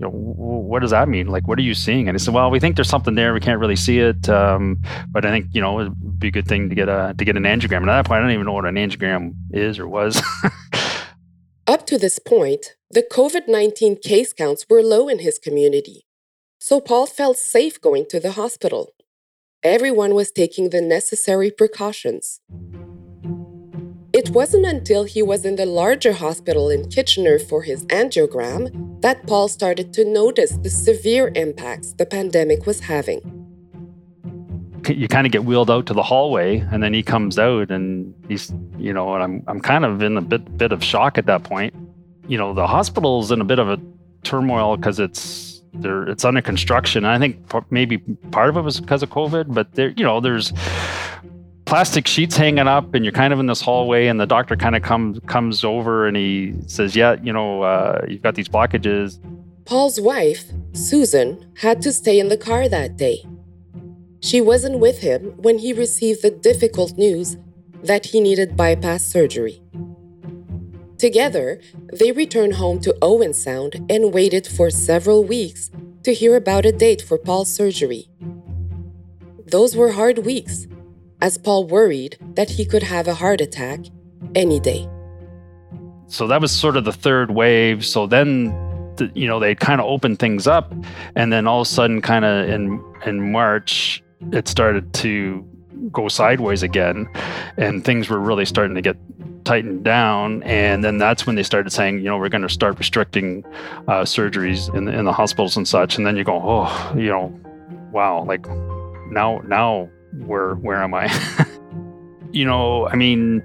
you 0.00 0.06
know, 0.06 0.12
what 0.12 0.80
does 0.80 0.92
that 0.92 1.10
mean? 1.10 1.26
Like, 1.26 1.46
what 1.46 1.58
are 1.58 1.62
you 1.62 1.74
seeing? 1.74 2.08
And 2.08 2.14
he 2.14 2.18
said, 2.18 2.32
well, 2.32 2.50
we 2.50 2.58
think 2.58 2.76
there's 2.76 2.88
something 2.88 3.16
there. 3.16 3.34
We 3.34 3.40
can't 3.40 3.60
really 3.60 3.76
see 3.76 3.98
it. 3.98 4.30
Um, 4.30 4.80
but 5.08 5.26
I 5.26 5.30
think, 5.30 5.48
you 5.52 5.60
know, 5.60 5.78
it'd 5.78 6.18
be 6.18 6.28
a 6.28 6.30
good 6.30 6.48
thing 6.48 6.70
to 6.70 6.74
get 6.74 6.88
a, 6.88 7.14
to 7.18 7.24
get 7.24 7.36
an 7.36 7.42
angiogram. 7.42 7.82
And 7.82 7.90
at 7.90 7.96
that 7.96 8.06
point, 8.06 8.20
I 8.20 8.22
don't 8.22 8.30
even 8.30 8.46
know 8.46 8.54
what 8.54 8.64
an 8.64 8.76
angiogram 8.76 9.34
is 9.50 9.78
or 9.78 9.86
was. 9.86 10.22
Up 11.66 11.86
to 11.86 11.98
this 11.98 12.18
point, 12.18 12.76
the 12.90 13.02
COVID 13.02 13.46
19 13.46 13.96
case 13.96 14.32
counts 14.32 14.64
were 14.70 14.82
low 14.82 15.06
in 15.06 15.18
his 15.18 15.38
community. 15.38 16.06
So 16.58 16.80
Paul 16.80 17.06
felt 17.06 17.36
safe 17.36 17.78
going 17.78 18.06
to 18.08 18.18
the 18.18 18.32
hospital. 18.32 18.94
Everyone 19.62 20.14
was 20.14 20.30
taking 20.30 20.70
the 20.70 20.80
necessary 20.80 21.50
precautions. 21.50 22.40
It 24.20 24.28
wasn't 24.28 24.66
until 24.66 25.04
he 25.04 25.22
was 25.22 25.46
in 25.46 25.56
the 25.56 25.64
larger 25.64 26.12
hospital 26.12 26.68
in 26.68 26.90
Kitchener 26.90 27.38
for 27.38 27.62
his 27.62 27.86
angiogram 27.86 29.00
that 29.00 29.26
Paul 29.26 29.48
started 29.48 29.94
to 29.94 30.04
notice 30.04 30.50
the 30.58 30.68
severe 30.68 31.32
impacts 31.34 31.94
the 31.94 32.04
pandemic 32.04 32.66
was 32.66 32.80
having. 32.80 33.22
You 34.86 35.08
kind 35.08 35.26
of 35.26 35.32
get 35.32 35.44
wheeled 35.44 35.70
out 35.70 35.86
to 35.86 35.94
the 35.94 36.02
hallway, 36.02 36.58
and 36.70 36.82
then 36.82 36.92
he 36.92 37.02
comes 37.02 37.38
out, 37.38 37.70
and 37.70 38.12
he's, 38.28 38.52
you 38.76 38.92
know, 38.92 39.14
and 39.14 39.22
I'm, 39.22 39.42
I'm 39.46 39.58
kind 39.58 39.86
of 39.86 40.02
in 40.02 40.18
a 40.18 40.20
bit, 40.20 40.58
bit 40.58 40.70
of 40.70 40.84
shock 40.84 41.16
at 41.16 41.24
that 41.24 41.42
point. 41.42 41.74
You 42.28 42.36
know, 42.36 42.52
the 42.52 42.66
hospital's 42.66 43.32
in 43.32 43.40
a 43.40 43.44
bit 43.44 43.58
of 43.58 43.70
a 43.70 43.80
turmoil 44.22 44.76
because 44.76 45.00
it's, 45.00 45.62
there, 45.72 46.02
it's 46.02 46.26
under 46.26 46.42
construction. 46.42 47.06
I 47.06 47.18
think 47.18 47.38
maybe 47.70 47.96
part 48.32 48.50
of 48.50 48.58
it 48.58 48.60
was 48.60 48.80
because 48.80 49.02
of 49.02 49.08
COVID, 49.08 49.54
but 49.54 49.72
there, 49.76 49.94
you 49.96 50.04
know, 50.04 50.20
there's 50.20 50.52
plastic 51.70 52.08
sheets 52.08 52.36
hanging 52.36 52.66
up 52.66 52.94
and 52.94 53.04
you're 53.04 53.12
kind 53.12 53.32
of 53.32 53.38
in 53.38 53.46
this 53.46 53.60
hallway 53.60 54.08
and 54.08 54.18
the 54.18 54.26
doctor 54.26 54.56
kind 54.56 54.74
of 54.74 54.82
comes 54.82 55.20
comes 55.28 55.62
over 55.62 56.08
and 56.08 56.16
he 56.16 56.52
says 56.66 56.96
yeah 56.96 57.14
you 57.22 57.32
know 57.32 57.62
uh, 57.62 58.04
you've 58.08 58.22
got 58.22 58.34
these 58.34 58.48
blockages. 58.48 59.20
Paul's 59.66 60.00
wife 60.00 60.46
susan 60.72 61.52
had 61.58 61.80
to 61.82 61.92
stay 61.92 62.18
in 62.18 62.28
the 62.28 62.36
car 62.36 62.68
that 62.68 62.96
day. 62.96 63.24
She 64.18 64.40
wasn't 64.40 64.80
with 64.80 64.98
him 64.98 65.20
when 65.36 65.58
he 65.58 65.72
received 65.72 66.22
the 66.22 66.32
difficult 66.32 66.98
news 66.98 67.36
that 67.84 68.06
he 68.06 68.20
needed 68.20 68.56
bypass 68.56 69.04
surgery. 69.04 69.62
Together 70.98 71.60
they 71.92 72.10
returned 72.10 72.54
home 72.54 72.80
to 72.80 72.96
owen 73.00 73.32
sound 73.32 73.86
and 73.88 74.12
waited 74.12 74.44
for 74.44 74.70
several 74.70 75.22
weeks 75.22 75.70
to 76.02 76.12
hear 76.12 76.34
about 76.34 76.66
a 76.66 76.72
date 76.72 77.00
for 77.00 77.16
paul's 77.16 77.54
surgery. 77.54 78.08
Those 79.46 79.76
were 79.76 79.92
hard 79.92 80.26
weeks 80.26 80.66
as 81.22 81.38
Paul 81.38 81.66
worried 81.66 82.16
that 82.34 82.50
he 82.50 82.64
could 82.64 82.82
have 82.82 83.06
a 83.06 83.14
heart 83.14 83.40
attack 83.40 83.80
any 84.34 84.60
day. 84.60 84.88
So 86.08 86.26
that 86.26 86.40
was 86.40 86.50
sort 86.50 86.76
of 86.76 86.84
the 86.84 86.92
third 86.92 87.30
wave. 87.30 87.84
So 87.84 88.06
then, 88.06 88.46
the, 88.96 89.10
you 89.14 89.26
know, 89.26 89.38
they 89.38 89.54
kind 89.54 89.80
of 89.80 89.86
opened 89.86 90.18
things 90.18 90.46
up, 90.46 90.72
and 91.14 91.32
then 91.32 91.46
all 91.46 91.60
of 91.60 91.66
a 91.66 91.70
sudden, 91.70 92.00
kind 92.00 92.24
of 92.24 92.48
in 92.48 92.82
in 93.06 93.32
March, 93.32 94.02
it 94.32 94.48
started 94.48 94.92
to 94.94 95.46
go 95.92 96.08
sideways 96.08 96.62
again, 96.62 97.06
and 97.56 97.84
things 97.84 98.08
were 98.08 98.18
really 98.18 98.44
starting 98.44 98.74
to 98.74 98.82
get 98.82 98.96
tightened 99.44 99.84
down. 99.84 100.42
And 100.42 100.84
then 100.84 100.98
that's 100.98 101.26
when 101.26 101.36
they 101.36 101.42
started 101.42 101.70
saying, 101.70 101.98
you 101.98 102.04
know, 102.04 102.18
we're 102.18 102.28
going 102.28 102.42
to 102.42 102.48
start 102.48 102.78
restricting 102.78 103.44
uh, 103.88 104.02
surgeries 104.02 104.72
in 104.74 104.84
the, 104.84 104.92
in 104.92 105.04
the 105.04 105.12
hospitals 105.12 105.56
and 105.56 105.66
such. 105.66 105.96
And 105.96 106.06
then 106.06 106.16
you 106.16 106.24
go, 106.24 106.40
oh, 106.42 106.92
you 106.96 107.08
know, 107.08 107.32
wow, 107.92 108.24
like 108.24 108.46
now 109.10 109.40
now 109.46 109.88
where 110.12 110.54
where 110.54 110.82
am 110.82 110.94
I? 110.94 111.08
you 112.32 112.44
know, 112.44 112.88
I 112.88 112.96
mean, 112.96 113.42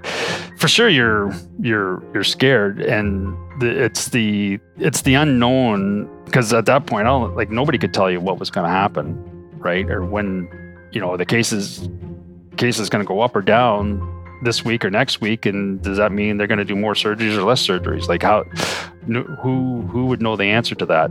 for 0.56 0.68
sure 0.68 0.88
you're 0.88 1.32
you're 1.60 2.02
you're 2.12 2.24
scared, 2.24 2.80
and 2.80 3.36
the, 3.60 3.84
it's 3.84 4.08
the 4.08 4.58
it's 4.78 5.02
the 5.02 5.14
unknown 5.14 6.10
because 6.24 6.52
at 6.52 6.66
that 6.66 6.86
point, 6.86 7.06
I'll, 7.06 7.28
like 7.28 7.50
nobody 7.50 7.78
could 7.78 7.94
tell 7.94 8.10
you 8.10 8.20
what 8.20 8.38
was 8.38 8.50
going 8.50 8.64
to 8.64 8.70
happen, 8.70 9.16
right? 9.58 9.88
Or 9.90 10.04
when 10.04 10.48
you 10.92 11.00
know 11.00 11.16
the 11.16 11.26
cases 11.26 11.88
case 12.56 12.78
is 12.78 12.88
going 12.88 13.04
to 13.04 13.08
go 13.08 13.20
up 13.20 13.36
or 13.36 13.42
down 13.42 14.12
this 14.42 14.64
week 14.64 14.84
or 14.84 14.90
next 14.90 15.20
week, 15.20 15.46
and 15.46 15.80
does 15.82 15.96
that 15.98 16.12
mean 16.12 16.36
they're 16.36 16.46
going 16.46 16.58
to 16.58 16.64
do 16.64 16.76
more 16.76 16.94
surgeries 16.94 17.36
or 17.36 17.42
less 17.42 17.64
surgeries? 17.66 18.08
Like 18.08 18.22
how 18.22 18.44
who 19.42 19.82
who 19.82 20.06
would 20.06 20.22
know 20.22 20.36
the 20.36 20.44
answer 20.44 20.74
to 20.74 20.86
that? 20.86 21.10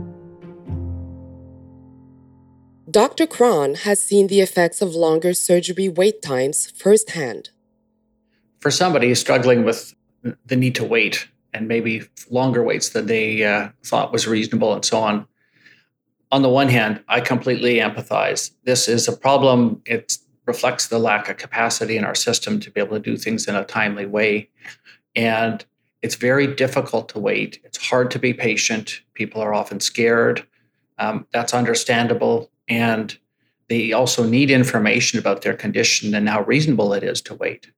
Dr. 2.88 3.26
Krahn 3.26 3.78
has 3.78 4.00
seen 4.00 4.28
the 4.28 4.40
effects 4.40 4.80
of 4.80 4.94
longer 4.94 5.34
surgery 5.34 5.88
wait 5.88 6.22
times 6.22 6.70
firsthand. 6.70 7.50
For 8.60 8.70
somebody 8.70 9.12
struggling 9.16 9.64
with 9.64 9.94
the 10.44 10.54
need 10.54 10.76
to 10.76 10.84
wait 10.84 11.28
and 11.52 11.66
maybe 11.66 12.02
longer 12.30 12.62
waits 12.62 12.90
than 12.90 13.06
they 13.06 13.44
uh, 13.44 13.70
thought 13.84 14.12
was 14.12 14.28
reasonable 14.28 14.72
and 14.72 14.84
so 14.84 14.98
on, 14.98 15.26
on 16.30 16.42
the 16.42 16.48
one 16.48 16.68
hand, 16.68 17.02
I 17.08 17.20
completely 17.20 17.76
empathize. 17.76 18.52
This 18.64 18.88
is 18.88 19.08
a 19.08 19.16
problem. 19.16 19.82
It 19.84 20.18
reflects 20.46 20.86
the 20.86 21.00
lack 21.00 21.28
of 21.28 21.38
capacity 21.38 21.96
in 21.96 22.04
our 22.04 22.14
system 22.14 22.60
to 22.60 22.70
be 22.70 22.80
able 22.80 22.96
to 22.96 23.02
do 23.02 23.16
things 23.16 23.48
in 23.48 23.56
a 23.56 23.64
timely 23.64 24.06
way. 24.06 24.48
And 25.16 25.64
it's 26.02 26.14
very 26.14 26.46
difficult 26.54 27.08
to 27.10 27.18
wait. 27.18 27.60
It's 27.64 27.78
hard 27.78 28.12
to 28.12 28.20
be 28.20 28.32
patient. 28.32 29.00
People 29.14 29.40
are 29.40 29.54
often 29.54 29.80
scared. 29.80 30.46
Um, 30.98 31.26
that's 31.32 31.52
understandable 31.52 32.50
and 32.68 33.16
they 33.68 33.92
also 33.92 34.24
need 34.24 34.50
information 34.50 35.18
about 35.18 35.42
their 35.42 35.54
condition 35.54 36.14
and 36.14 36.28
how 36.28 36.42
reasonable 36.42 36.92
it 36.92 37.02
is 37.02 37.20
to 37.22 37.34
wait. 37.34 37.70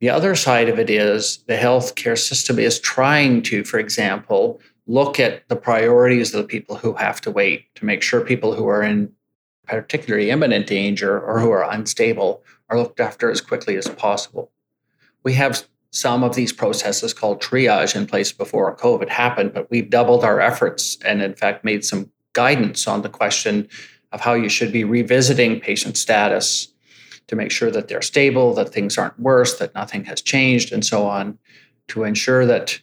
The 0.00 0.10
other 0.10 0.34
side 0.34 0.68
of 0.68 0.78
it 0.78 0.90
is 0.90 1.38
the 1.46 1.56
healthcare 1.56 2.18
system 2.18 2.58
is 2.58 2.80
trying 2.80 3.42
to, 3.42 3.64
for 3.64 3.78
example, 3.78 4.60
look 4.86 5.18
at 5.18 5.48
the 5.48 5.56
priorities 5.56 6.34
of 6.34 6.42
the 6.42 6.48
people 6.48 6.76
who 6.76 6.94
have 6.94 7.20
to 7.22 7.30
wait 7.30 7.74
to 7.76 7.84
make 7.84 8.02
sure 8.02 8.20
people 8.20 8.54
who 8.54 8.68
are 8.68 8.82
in 8.82 9.12
particularly 9.66 10.30
imminent 10.30 10.66
danger 10.66 11.18
or 11.18 11.40
who 11.40 11.50
are 11.50 11.70
unstable 11.70 12.42
are 12.68 12.78
looked 12.78 13.00
after 13.00 13.30
as 13.30 13.40
quickly 13.40 13.76
as 13.76 13.88
possible. 13.88 14.50
We 15.22 15.32
have 15.34 15.66
some 15.90 16.22
of 16.24 16.34
these 16.34 16.52
processes 16.52 17.14
called 17.14 17.40
triage 17.40 17.96
in 17.96 18.06
place 18.06 18.32
before 18.32 18.76
COVID 18.76 19.08
happened, 19.08 19.54
but 19.54 19.70
we've 19.70 19.88
doubled 19.88 20.24
our 20.24 20.40
efforts 20.40 20.98
and, 21.04 21.22
in 21.22 21.34
fact, 21.34 21.64
made 21.64 21.84
some 21.84 22.10
guidance 22.34 22.86
on 22.86 23.02
the 23.02 23.08
question 23.08 23.68
of 24.12 24.20
how 24.20 24.34
you 24.34 24.48
should 24.48 24.70
be 24.70 24.84
revisiting 24.84 25.60
patient 25.60 25.96
status 25.96 26.68
to 27.26 27.36
make 27.36 27.50
sure 27.50 27.70
that 27.70 27.88
they're 27.88 28.02
stable, 28.02 28.54
that 28.54 28.68
things 28.68 28.98
aren't 28.98 29.18
worse, 29.18 29.58
that 29.58 29.74
nothing 29.74 30.04
has 30.04 30.20
changed, 30.20 30.72
and 30.72 30.84
so 30.84 31.06
on, 31.06 31.38
to 31.88 32.04
ensure 32.04 32.44
that 32.46 32.80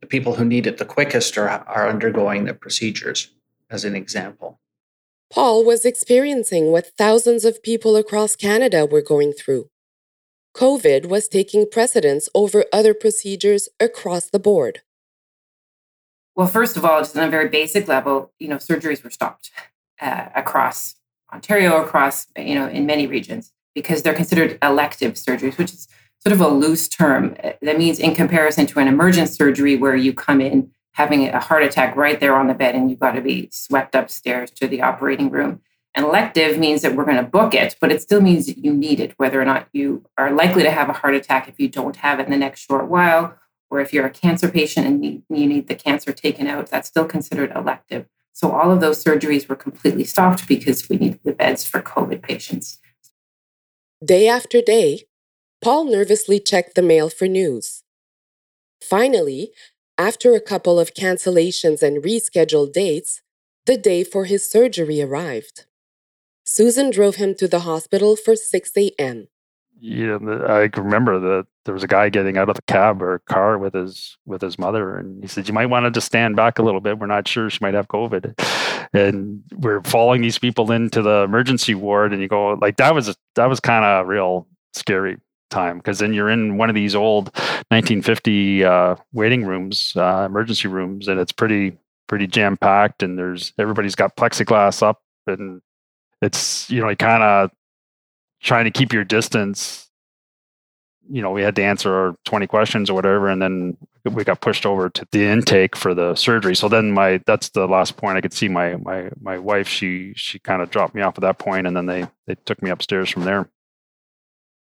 the 0.00 0.06
people 0.06 0.34
who 0.34 0.44
need 0.44 0.66
it 0.66 0.78
the 0.78 0.84
quickest 0.84 1.38
are, 1.38 1.48
are 1.48 1.88
undergoing 1.88 2.44
the 2.44 2.54
procedures, 2.54 3.30
as 3.70 3.84
an 3.84 3.94
example. 3.94 4.58
Paul 5.30 5.64
was 5.64 5.84
experiencing 5.84 6.70
what 6.70 6.92
thousands 6.98 7.44
of 7.44 7.62
people 7.62 7.96
across 7.96 8.36
Canada 8.36 8.84
were 8.84 9.02
going 9.02 9.32
through. 9.32 9.70
COVID 10.54 11.06
was 11.06 11.26
taking 11.26 11.66
precedence 11.68 12.28
over 12.34 12.64
other 12.72 12.94
procedures 12.94 13.68
across 13.80 14.30
the 14.30 14.38
board. 14.38 14.82
Well, 16.36 16.46
first 16.48 16.76
of 16.76 16.84
all, 16.84 17.00
just 17.00 17.16
on 17.16 17.24
a 17.24 17.30
very 17.30 17.48
basic 17.48 17.86
level, 17.86 18.32
you 18.38 18.48
know, 18.48 18.56
surgeries 18.56 19.04
were 19.04 19.10
stopped 19.10 19.50
uh, 20.00 20.28
across 20.34 20.96
Ontario, 21.32 21.82
across, 21.82 22.26
you 22.36 22.54
know, 22.54 22.68
in 22.68 22.86
many 22.86 23.06
regions 23.06 23.52
because 23.74 24.02
they're 24.02 24.14
considered 24.14 24.58
elective 24.62 25.14
surgeries, 25.14 25.58
which 25.58 25.72
is 25.72 25.88
sort 26.20 26.32
of 26.32 26.40
a 26.40 26.48
loose 26.48 26.88
term. 26.88 27.36
Uh, 27.42 27.52
that 27.62 27.78
means 27.78 27.98
in 27.98 28.14
comparison 28.14 28.66
to 28.66 28.78
an 28.78 28.88
emergent 28.88 29.28
surgery 29.28 29.76
where 29.76 29.96
you 29.96 30.12
come 30.12 30.40
in 30.40 30.70
having 30.92 31.28
a 31.28 31.40
heart 31.40 31.62
attack 31.62 31.96
right 31.96 32.20
there 32.20 32.36
on 32.36 32.46
the 32.46 32.54
bed 32.54 32.74
and 32.74 32.88
you've 32.88 33.00
got 33.00 33.12
to 33.12 33.20
be 33.20 33.48
swept 33.52 33.94
upstairs 33.94 34.50
to 34.52 34.66
the 34.66 34.80
operating 34.80 35.28
room. 35.28 35.60
Elective 35.96 36.58
means 36.58 36.82
that 36.82 36.96
we're 36.96 37.04
going 37.04 37.16
to 37.16 37.22
book 37.22 37.54
it, 37.54 37.76
but 37.80 37.92
it 37.92 38.02
still 38.02 38.20
means 38.20 38.46
that 38.46 38.58
you 38.58 38.72
need 38.72 38.98
it, 38.98 39.14
whether 39.16 39.40
or 39.40 39.44
not 39.44 39.68
you 39.72 40.04
are 40.18 40.32
likely 40.32 40.64
to 40.64 40.70
have 40.70 40.88
a 40.88 40.92
heart 40.92 41.14
attack 41.14 41.48
if 41.48 41.58
you 41.58 41.68
don't 41.68 41.96
have 41.96 42.18
it 42.18 42.26
in 42.26 42.32
the 42.32 42.36
next 42.36 42.60
short 42.60 42.88
while, 42.88 43.36
or 43.74 43.80
if 43.80 43.92
you're 43.92 44.06
a 44.06 44.10
cancer 44.10 44.48
patient 44.48 44.86
and 44.86 45.04
you 45.04 45.22
need 45.28 45.66
the 45.66 45.74
cancer 45.74 46.12
taken 46.12 46.46
out, 46.46 46.68
that's 46.68 46.88
still 46.88 47.04
considered 47.04 47.52
elective. 47.54 48.06
So 48.32 48.52
all 48.52 48.70
of 48.70 48.80
those 48.80 49.02
surgeries 49.02 49.48
were 49.48 49.56
completely 49.56 50.04
stopped 50.04 50.46
because 50.46 50.88
we 50.88 50.96
needed 50.96 51.20
the 51.24 51.32
beds 51.32 51.64
for 51.64 51.82
COVID 51.82 52.22
patients. 52.22 52.78
Day 54.04 54.28
after 54.28 54.60
day, 54.60 55.04
Paul 55.60 55.84
nervously 55.84 56.38
checked 56.38 56.76
the 56.76 56.82
mail 56.82 57.10
for 57.10 57.26
news. 57.26 57.82
Finally, 58.80 59.50
after 59.98 60.34
a 60.34 60.40
couple 60.40 60.78
of 60.78 60.94
cancellations 60.94 61.82
and 61.82 62.02
rescheduled 62.02 62.72
dates, 62.72 63.22
the 63.66 63.76
day 63.76 64.04
for 64.04 64.24
his 64.26 64.48
surgery 64.48 65.00
arrived. 65.00 65.64
Susan 66.44 66.90
drove 66.90 67.16
him 67.16 67.34
to 67.34 67.48
the 67.48 67.60
hospital 67.60 68.14
for 68.14 68.36
6 68.36 68.70
a.m 68.76 69.28
you 69.80 70.18
know, 70.18 70.44
I 70.46 70.70
remember 70.76 71.18
that 71.20 71.46
there 71.64 71.74
was 71.74 71.84
a 71.84 71.88
guy 71.88 72.08
getting 72.08 72.36
out 72.36 72.48
of 72.48 72.56
the 72.56 72.62
cab 72.62 73.02
or 73.02 73.20
car 73.20 73.58
with 73.58 73.74
his 73.74 74.16
with 74.26 74.42
his 74.42 74.58
mother, 74.58 74.96
and 74.96 75.22
he 75.22 75.28
said, 75.28 75.48
"You 75.48 75.54
might 75.54 75.66
want 75.66 75.84
to 75.84 75.90
just 75.90 76.06
stand 76.06 76.36
back 76.36 76.58
a 76.58 76.62
little 76.62 76.80
bit. 76.80 76.98
We're 76.98 77.06
not 77.06 77.28
sure 77.28 77.50
she 77.50 77.58
might 77.60 77.74
have 77.74 77.88
COVID." 77.88 78.34
And 78.92 79.42
we're 79.52 79.82
following 79.82 80.22
these 80.22 80.38
people 80.38 80.70
into 80.70 81.02
the 81.02 81.22
emergency 81.22 81.74
ward, 81.74 82.12
and 82.12 82.22
you 82.22 82.28
go 82.28 82.54
like 82.54 82.76
that 82.76 82.94
was 82.94 83.16
that 83.34 83.46
was 83.46 83.60
kind 83.60 83.84
of 83.84 84.04
a 84.04 84.08
real 84.08 84.46
scary 84.72 85.18
time 85.50 85.78
because 85.78 85.98
then 85.98 86.12
you're 86.12 86.30
in 86.30 86.56
one 86.56 86.68
of 86.68 86.74
these 86.74 86.94
old 86.94 87.26
1950 87.68 88.64
uh, 88.64 88.96
waiting 89.12 89.44
rooms, 89.44 89.92
uh, 89.96 90.24
emergency 90.26 90.68
rooms, 90.68 91.08
and 91.08 91.20
it's 91.20 91.32
pretty 91.32 91.76
pretty 92.06 92.26
jam 92.26 92.56
packed, 92.56 93.02
and 93.02 93.18
there's 93.18 93.52
everybody's 93.58 93.94
got 93.94 94.16
plexiglass 94.16 94.82
up, 94.82 95.02
and 95.26 95.60
it's 96.22 96.68
you 96.70 96.80
know 96.80 96.88
you 96.88 96.96
kind 96.96 97.22
of 97.22 97.50
trying 98.44 98.64
to 98.66 98.70
keep 98.70 98.92
your 98.92 99.04
distance. 99.04 99.88
You 101.10 101.20
know 101.20 101.32
we 101.32 101.42
had 101.42 101.56
to 101.56 101.62
answer 101.62 101.92
our 101.92 102.16
20 102.24 102.46
questions 102.46 102.88
or 102.88 102.94
whatever 102.94 103.28
and 103.28 103.42
then 103.42 103.76
we 104.04 104.24
got 104.24 104.40
pushed 104.40 104.64
over 104.64 104.88
to 104.88 105.06
the 105.12 105.24
intake 105.24 105.76
for 105.76 105.94
the 105.94 106.14
surgery. 106.14 106.54
So 106.54 106.68
then 106.68 106.92
my 106.92 107.20
that's 107.26 107.50
the 107.50 107.66
last 107.66 107.96
point 107.96 108.16
i 108.16 108.20
could 108.22 108.32
see 108.32 108.48
my 108.48 108.76
my 108.76 109.10
my 109.20 109.38
wife 109.38 109.68
she 109.68 110.14
she 110.14 110.38
kind 110.38 110.62
of 110.62 110.70
dropped 110.70 110.94
me 110.94 111.02
off 111.02 111.18
at 111.18 111.22
that 111.22 111.38
point 111.38 111.66
and 111.66 111.76
then 111.76 111.86
they 111.86 112.06
they 112.26 112.36
took 112.46 112.62
me 112.62 112.70
upstairs 112.70 113.10
from 113.10 113.24
there. 113.24 113.50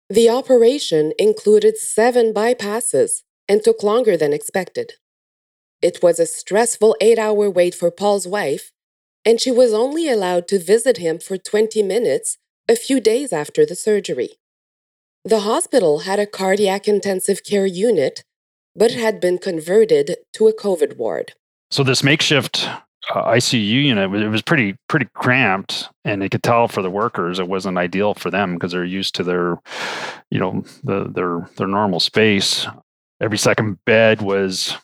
The 0.09 0.29
operation 0.29 1.13
included 1.19 1.77
seven 1.77 2.33
bypasses 2.33 3.23
and 3.47 3.63
took 3.63 3.83
longer 3.83 4.17
than 4.17 4.33
expected. 4.33 4.93
It 5.81 5.99
was 6.01 6.19
a 6.19 6.25
stressful 6.25 6.95
eight 7.01 7.19
hour 7.19 7.49
wait 7.49 7.75
for 7.75 7.91
paul's 7.91 8.27
wife 8.27 8.71
and 9.23 9.39
she 9.39 9.51
was 9.51 9.73
only 9.73 10.09
allowed 10.09 10.47
to 10.47 10.57
visit 10.57 10.97
him 10.97 11.19
for 11.19 11.37
20 11.37 11.83
minutes 11.83 12.37
a 12.69 12.75
few 12.75 12.99
days 12.99 13.33
after 13.33 13.65
the 13.65 13.75
surgery. 13.75 14.29
The 15.23 15.41
hospital 15.41 15.99
had 15.99 16.19
a 16.19 16.25
cardiac 16.25 16.87
intensive 16.87 17.43
care 17.43 17.65
unit, 17.65 18.23
but 18.75 18.91
it 18.91 18.99
had 18.99 19.19
been 19.19 19.37
converted 19.37 20.17
to 20.33 20.47
a 20.47 20.53
COVID 20.53 20.97
ward. 20.97 21.33
So 21.69 21.83
this 21.83 22.03
makeshift 22.03 22.67
uh, 23.13 23.23
ICU 23.25 23.83
unit 23.83 24.13
it 24.13 24.29
was 24.29 24.41
pretty 24.41 24.75
pretty 24.87 25.07
cramped, 25.13 25.89
and 26.05 26.21
they 26.21 26.29
could 26.29 26.43
tell 26.43 26.67
for 26.67 26.81
the 26.81 26.89
workers 26.89 27.39
it 27.39 27.47
wasn't 27.47 27.77
ideal 27.77 28.13
for 28.13 28.29
them 28.29 28.55
because 28.55 28.71
they're 28.71 28.83
used 28.83 29.15
to 29.15 29.23
their, 29.23 29.59
you 30.29 30.39
know, 30.39 30.63
the, 30.83 31.05
their 31.05 31.49
their 31.57 31.67
normal 31.67 31.99
space. 31.99 32.67
Every 33.19 33.37
second 33.37 33.83
bed 33.85 34.21
was 34.21 34.77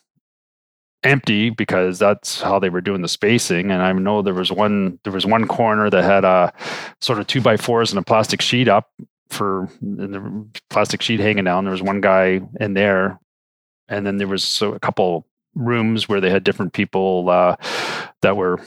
empty 1.04 1.50
because 1.50 2.00
that's 2.00 2.42
how 2.42 2.60
they 2.60 2.70
were 2.70 2.82
doing 2.82 3.02
the 3.02 3.08
spacing. 3.08 3.72
And 3.72 3.82
I 3.82 3.92
know 3.94 4.22
there 4.22 4.34
was 4.34 4.52
one 4.52 5.00
there 5.04 5.14
was 5.14 5.26
one 5.26 5.48
corner 5.48 5.90
that 5.90 6.04
had 6.04 6.26
a 6.26 6.54
sort 7.02 7.20
of 7.20 7.28
two 7.28 7.42
by 7.42 7.58
fours 7.58 7.92
and 7.92 8.00
a 8.00 8.04
plastic 8.04 8.42
sheet 8.42 8.68
up 8.68 8.90
for 9.30 9.70
the 9.82 10.46
plastic 10.70 11.02
sheet 11.02 11.20
hanging 11.20 11.46
down. 11.46 11.66
There 11.66 11.72
was 11.72 11.82
one 11.82 12.02
guy 12.02 12.42
in 12.60 12.74
there, 12.74 13.20
and 13.88 14.06
then 14.06 14.18
there 14.18 14.28
was 14.28 14.44
so 14.44 14.74
a 14.74 14.80
couple 14.80 15.28
rooms 15.56 16.08
where 16.08 16.22
they 16.22 16.30
had 16.30 16.44
different 16.44 16.74
people 16.74 17.30
uh, 17.30 17.56
that 18.22 18.38
were 18.38 18.60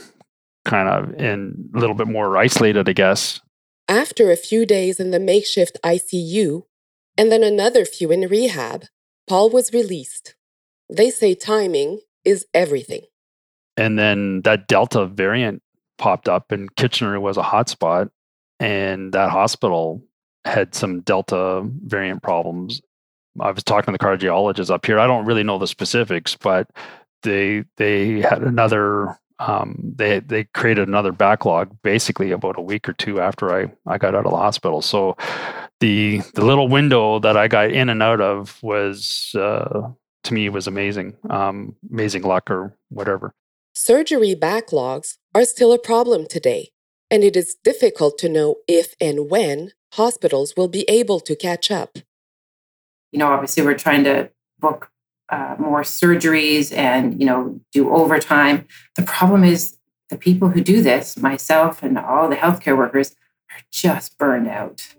kind 0.64 0.88
of 0.88 1.14
in 1.20 1.70
a 1.74 1.78
little 1.78 1.94
bit 1.94 2.08
more 2.08 2.36
isolated, 2.36 2.88
I 2.88 2.92
guess. 2.92 3.40
After 3.88 4.30
a 4.30 4.36
few 4.36 4.66
days 4.66 5.00
in 5.00 5.10
the 5.10 5.18
makeshift 5.18 5.78
ICU, 5.84 6.62
and 7.16 7.32
then 7.32 7.42
another 7.42 7.84
few 7.84 8.10
in 8.12 8.28
rehab, 8.28 8.84
Paul 9.26 9.50
was 9.50 9.72
released. 9.72 10.34
They 10.88 11.10
say 11.10 11.34
timing 11.34 12.00
is 12.24 12.46
everything. 12.54 13.02
And 13.76 13.98
then 13.98 14.42
that 14.42 14.68
Delta 14.68 15.06
variant 15.06 15.62
popped 15.98 16.28
up, 16.28 16.52
and 16.52 16.74
Kitchener 16.76 17.20
was 17.20 17.36
a 17.36 17.42
hotspot, 17.42 18.10
and 18.58 19.12
that 19.12 19.30
hospital 19.30 20.02
had 20.44 20.74
some 20.74 21.00
Delta 21.00 21.62
variant 21.64 22.22
problems. 22.22 22.80
I 23.38 23.50
was 23.50 23.64
talking 23.64 23.92
to 23.92 23.98
the 23.98 24.04
cardiologist 24.04 24.70
up 24.70 24.84
here. 24.84 24.98
I 24.98 25.06
don't 25.06 25.24
really 25.24 25.44
know 25.44 25.58
the 25.58 25.66
specifics, 25.66 26.36
but 26.36 26.68
they 27.22 27.64
they 27.76 28.20
had 28.20 28.42
another 28.42 29.18
um, 29.40 29.76
they 29.96 30.20
they 30.20 30.44
created 30.44 30.86
another 30.86 31.12
backlog 31.12 31.74
basically 31.82 32.30
about 32.30 32.58
a 32.58 32.62
week 32.62 32.88
or 32.88 32.92
two 32.92 33.20
after 33.20 33.54
I, 33.54 33.72
I 33.86 33.96
got 33.96 34.14
out 34.14 34.26
of 34.26 34.32
the 34.32 34.36
hospital. 34.36 34.82
So 34.82 35.16
the 35.80 36.20
the 36.34 36.44
little 36.44 36.68
window 36.68 37.18
that 37.20 37.36
I 37.36 37.48
got 37.48 37.70
in 37.70 37.88
and 37.88 38.02
out 38.02 38.20
of 38.20 38.62
was 38.62 39.34
uh, 39.34 39.90
to 40.24 40.34
me 40.34 40.46
it 40.46 40.52
was 40.52 40.66
amazing, 40.66 41.16
um, 41.28 41.76
amazing 41.90 42.22
luck 42.22 42.50
or 42.50 42.76
whatever. 42.88 43.34
Surgery 43.72 44.34
backlogs 44.34 45.18
are 45.34 45.44
still 45.44 45.72
a 45.72 45.78
problem 45.78 46.26
today, 46.26 46.70
and 47.10 47.22
it 47.22 47.36
is 47.36 47.56
difficult 47.62 48.18
to 48.18 48.28
know 48.28 48.56
if 48.66 48.94
and 49.00 49.30
when 49.30 49.72
hospitals 49.92 50.54
will 50.56 50.68
be 50.68 50.84
able 50.88 51.20
to 51.20 51.36
catch 51.36 51.70
up. 51.70 51.98
You 53.12 53.18
know, 53.18 53.28
obviously, 53.28 53.64
we're 53.64 53.78
trying 53.78 54.04
to 54.04 54.30
book 54.58 54.90
uh, 55.30 55.56
more 55.58 55.82
surgeries 55.82 56.76
and 56.76 57.18
you 57.20 57.26
know 57.26 57.60
do 57.72 57.90
overtime. 57.90 58.66
The 58.96 59.02
problem 59.02 59.44
is 59.44 59.76
the 60.08 60.18
people 60.18 60.48
who 60.48 60.60
do 60.60 60.82
this, 60.82 61.16
myself 61.16 61.82
and 61.82 61.96
all 61.96 62.28
the 62.28 62.36
healthcare 62.36 62.76
workers, 62.76 63.14
are 63.50 63.62
just 63.70 64.18
burned 64.18 64.48
out. 64.48 64.94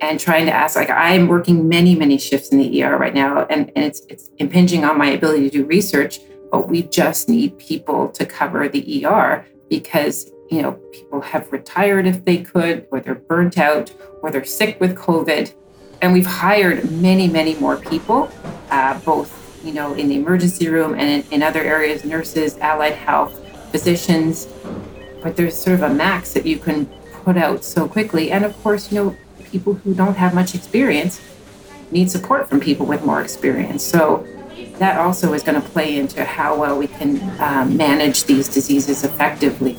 And 0.00 0.18
trying 0.18 0.46
to 0.46 0.52
ask, 0.52 0.76
like 0.76 0.90
I'm 0.90 1.28
working 1.28 1.68
many, 1.68 1.94
many 1.94 2.16
shifts 2.16 2.48
in 2.48 2.58
the 2.58 2.82
ER 2.82 2.96
right 2.96 3.14
now, 3.14 3.44
and, 3.50 3.70
and 3.76 3.84
it's 3.84 4.00
it's 4.08 4.30
impinging 4.38 4.84
on 4.84 4.96
my 4.96 5.08
ability 5.10 5.50
to 5.50 5.58
do 5.58 5.64
research. 5.66 6.20
But 6.50 6.68
we 6.68 6.84
just 6.84 7.28
need 7.28 7.58
people 7.58 8.08
to 8.08 8.24
cover 8.24 8.68
the 8.68 9.04
ER 9.04 9.46
because 9.68 10.30
you 10.50 10.62
know 10.62 10.72
people 10.92 11.20
have 11.20 11.52
retired 11.52 12.06
if 12.06 12.24
they 12.24 12.38
could, 12.38 12.86
or 12.90 13.00
they're 13.00 13.14
burnt 13.14 13.58
out, 13.58 13.92
or 14.22 14.30
they're 14.30 14.44
sick 14.44 14.80
with 14.80 14.96
COVID 14.96 15.54
and 16.02 16.12
we've 16.12 16.26
hired 16.26 16.90
many, 16.90 17.28
many 17.28 17.54
more 17.56 17.76
people, 17.76 18.30
uh, 18.70 18.98
both 19.00 19.36
you 19.64 19.72
know 19.72 19.94
in 19.94 20.08
the 20.08 20.16
emergency 20.16 20.68
room 20.68 20.94
and 20.94 21.24
in, 21.24 21.32
in 21.32 21.42
other 21.42 21.60
areas, 21.60 22.04
nurses, 22.04 22.56
allied 22.58 22.94
health, 22.94 23.38
physicians. 23.70 24.48
But 25.22 25.36
there's 25.36 25.56
sort 25.56 25.74
of 25.74 25.82
a 25.82 25.94
max 25.94 26.32
that 26.32 26.46
you 26.46 26.58
can 26.58 26.86
put 27.24 27.36
out 27.36 27.64
so 27.64 27.86
quickly, 27.86 28.30
and 28.32 28.44
of 28.44 28.56
course, 28.62 28.90
you 28.90 29.04
know, 29.04 29.16
people 29.50 29.74
who 29.74 29.94
don't 29.94 30.16
have 30.16 30.34
much 30.34 30.54
experience 30.54 31.20
need 31.90 32.10
support 32.10 32.48
from 32.48 32.60
people 32.60 32.86
with 32.86 33.04
more 33.04 33.20
experience. 33.20 33.84
So 33.84 34.26
that 34.78 34.98
also 34.98 35.32
is 35.32 35.42
going 35.42 35.60
to 35.60 35.68
play 35.68 35.96
into 35.98 36.24
how 36.24 36.58
well 36.58 36.78
we 36.78 36.86
can 36.86 37.20
um, 37.40 37.76
manage 37.76 38.24
these 38.24 38.48
diseases 38.48 39.04
effectively. 39.04 39.76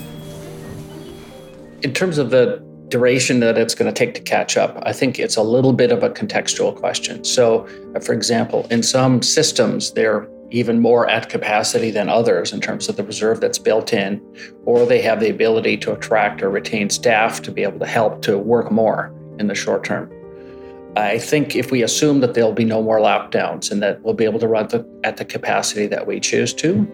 In 1.82 1.94
terms 1.94 2.18
of 2.18 2.30
the 2.30 2.64
duration 2.90 3.40
that 3.40 3.58
it's 3.58 3.74
going 3.74 3.92
to 3.92 3.98
take 3.98 4.14
to 4.16 4.22
catch 4.22 4.58
up, 4.58 4.78
I 4.84 4.94
think 4.94 5.18
it's 5.18 5.38
a 5.38 5.42
little 5.42 5.74
bit 5.74 5.92
of 5.92 6.04
a 6.04 6.10
contextual 6.10 6.76
question. 6.76 7.24
So, 7.24 7.68
uh, 7.96 8.00
for 8.00 8.14
example, 8.14 8.68
in 8.70 8.84
some 8.84 9.22
systems, 9.22 9.94
they're 9.94 10.28
even 10.52 10.82
more 10.82 11.10
at 11.10 11.30
capacity 11.30 11.90
than 11.90 12.10
others 12.10 12.52
in 12.52 12.60
terms 12.60 12.90
of 12.90 12.98
the 12.98 13.04
reserve 13.04 13.40
that's 13.40 13.58
built 13.58 13.94
in, 13.94 14.22
or 14.66 14.86
they 14.86 15.02
have 15.02 15.22
the 15.22 15.30
ability 15.30 15.78
to 15.78 15.94
attract 15.94 16.44
or 16.44 16.50
retain 16.50 16.90
staff 16.90 17.42
to 17.42 17.52
be 17.52 17.64
able 17.64 17.80
to 17.80 17.86
help 17.86 18.22
to 18.22 18.38
work 18.38 18.70
more 18.70 19.14
in 19.42 19.48
the 19.48 19.56
short 19.56 19.84
term. 19.84 20.10
I 20.96 21.20
think 21.20 21.56
if 21.56 21.72
we 21.72 21.84
assume 21.84 22.20
that 22.20 22.34
there'll 22.34 22.54
be 22.54 22.66
no 22.66 22.82
more 22.82 23.00
lockdowns 23.00 23.72
and 23.72 23.82
that 23.82 24.02
we'll 24.04 24.14
be 24.14 24.26
able 24.26 24.40
to 24.40 24.48
run 24.48 24.68
the, 24.68 24.86
at 25.04 25.18
the 25.18 25.26
capacity 25.26 25.88
that 25.88 26.06
we 26.06 26.20
choose 26.20 26.54
to, 26.56 26.88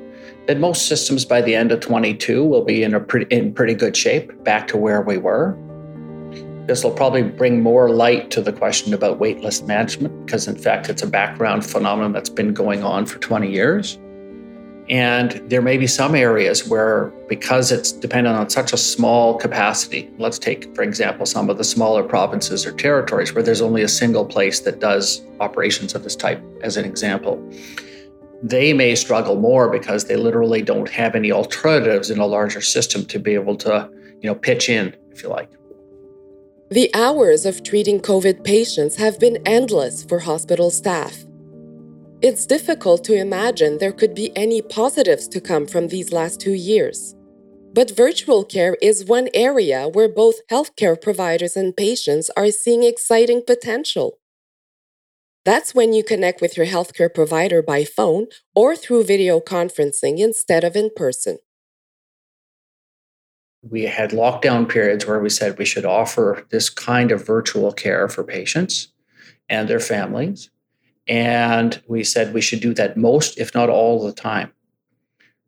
then 0.47 0.59
most 0.59 0.87
systems 0.87 1.25
by 1.25 1.41
the 1.41 1.55
end 1.55 1.71
of 1.71 1.79
22 1.79 2.43
will 2.43 2.63
be 2.63 2.83
in 2.83 2.93
a 2.93 2.99
pretty 2.99 3.25
in 3.35 3.53
pretty 3.53 3.73
good 3.73 3.97
shape, 3.97 4.43
back 4.43 4.67
to 4.69 4.77
where 4.77 5.01
we 5.01 5.17
were. 5.17 5.57
This 6.67 6.83
will 6.83 6.91
probably 6.91 7.23
bring 7.23 7.61
more 7.61 7.89
light 7.89 8.29
to 8.31 8.41
the 8.41 8.53
question 8.53 8.93
about 8.93 9.19
waitlist 9.19 9.65
management 9.67 10.25
because, 10.25 10.47
in 10.47 10.57
fact, 10.57 10.89
it's 10.89 11.01
a 11.01 11.07
background 11.07 11.65
phenomenon 11.65 12.11
that's 12.11 12.29
been 12.29 12.53
going 12.53 12.83
on 12.83 13.05
for 13.05 13.19
20 13.19 13.49
years. 13.49 13.97
And 14.89 15.31
there 15.49 15.61
may 15.61 15.77
be 15.77 15.85
some 15.85 16.15
areas 16.15 16.65
where, 16.65 17.07
because 17.27 17.73
it's 17.73 17.91
dependent 17.91 18.37
on 18.37 18.49
such 18.49 18.71
a 18.71 18.77
small 18.77 19.37
capacity, 19.37 20.09
let's 20.17 20.39
take, 20.39 20.73
for 20.73 20.81
example, 20.81 21.25
some 21.25 21.49
of 21.49 21.57
the 21.57 21.63
smaller 21.65 22.03
provinces 22.03 22.65
or 22.65 22.71
territories 22.71 23.33
where 23.33 23.43
there's 23.43 23.61
only 23.61 23.81
a 23.81 23.87
single 23.89 24.25
place 24.25 24.61
that 24.61 24.79
does 24.79 25.21
operations 25.41 25.93
of 25.93 26.03
this 26.03 26.15
type, 26.15 26.41
as 26.63 26.77
an 26.77 26.85
example. 26.85 27.37
They 28.41 28.71
may 28.71 28.95
struggle 28.95 29.35
more 29.35 29.69
because 29.69 30.05
they 30.05 30.15
literally 30.15 30.61
don't 30.61 30.89
have 30.89 31.15
any 31.15 31.33
alternatives 31.33 32.09
in 32.09 32.19
a 32.19 32.25
larger 32.25 32.61
system 32.61 33.03
to 33.07 33.19
be 33.19 33.33
able 33.33 33.57
to, 33.57 33.89
you 34.21 34.29
know, 34.29 34.35
pitch 34.35 34.69
in, 34.69 34.95
if 35.11 35.21
you 35.21 35.27
like. 35.27 35.49
The 36.69 36.93
hours 36.93 37.45
of 37.45 37.63
treating 37.63 37.99
COVID 37.99 38.43
patients 38.45 38.97
have 38.97 39.19
been 39.19 39.39
endless 39.45 40.03
for 40.03 40.19
hospital 40.19 40.69
staff. 40.69 41.26
It's 42.21 42.45
difficult 42.45 43.03
to 43.05 43.15
imagine 43.15 43.77
there 43.77 43.91
could 43.91 44.15
be 44.15 44.35
any 44.35 44.61
positives 44.61 45.27
to 45.29 45.39
come 45.39 45.67
from 45.67 45.87
these 45.87 46.11
last 46.11 46.39
two 46.39 46.53
years. 46.53 47.15
But 47.73 47.95
virtual 47.95 48.43
care 48.43 48.75
is 48.81 49.05
one 49.05 49.29
area 49.33 49.87
where 49.87 50.09
both 50.09 50.47
healthcare 50.49 50.99
providers 50.99 51.55
and 51.55 51.77
patients 51.77 52.31
are 52.35 52.49
seeing 52.49 52.83
exciting 52.83 53.43
potential. 53.45 54.17
That's 55.45 55.75
when 55.75 55.93
you 55.93 56.03
connect 56.03 56.41
with 56.41 56.57
your 56.57 56.65
healthcare 56.65 57.13
provider 57.13 57.61
by 57.61 57.85
phone 57.85 58.27
or 58.55 58.75
through 58.75 59.03
video 59.03 59.39
conferencing 59.39 60.17
instead 60.17 60.63
of 60.63 60.75
in 60.75 60.89
person 60.95 61.37
we 63.69 63.83
had 63.83 64.11
lockdown 64.11 64.67
periods 64.69 65.05
where 65.05 65.19
we 65.19 65.29
said 65.29 65.57
we 65.57 65.65
should 65.65 65.85
offer 65.85 66.45
this 66.49 66.69
kind 66.69 67.11
of 67.11 67.25
virtual 67.25 67.71
care 67.71 68.07
for 68.07 68.23
patients 68.23 68.89
and 69.49 69.67
their 69.67 69.79
families. 69.79 70.49
And 71.07 71.81
we 71.87 72.03
said 72.03 72.33
we 72.33 72.41
should 72.41 72.59
do 72.59 72.73
that 72.73 72.97
most, 72.97 73.37
if 73.37 73.53
not 73.53 73.69
all, 73.69 74.03
the 74.03 74.13
time. 74.13 74.51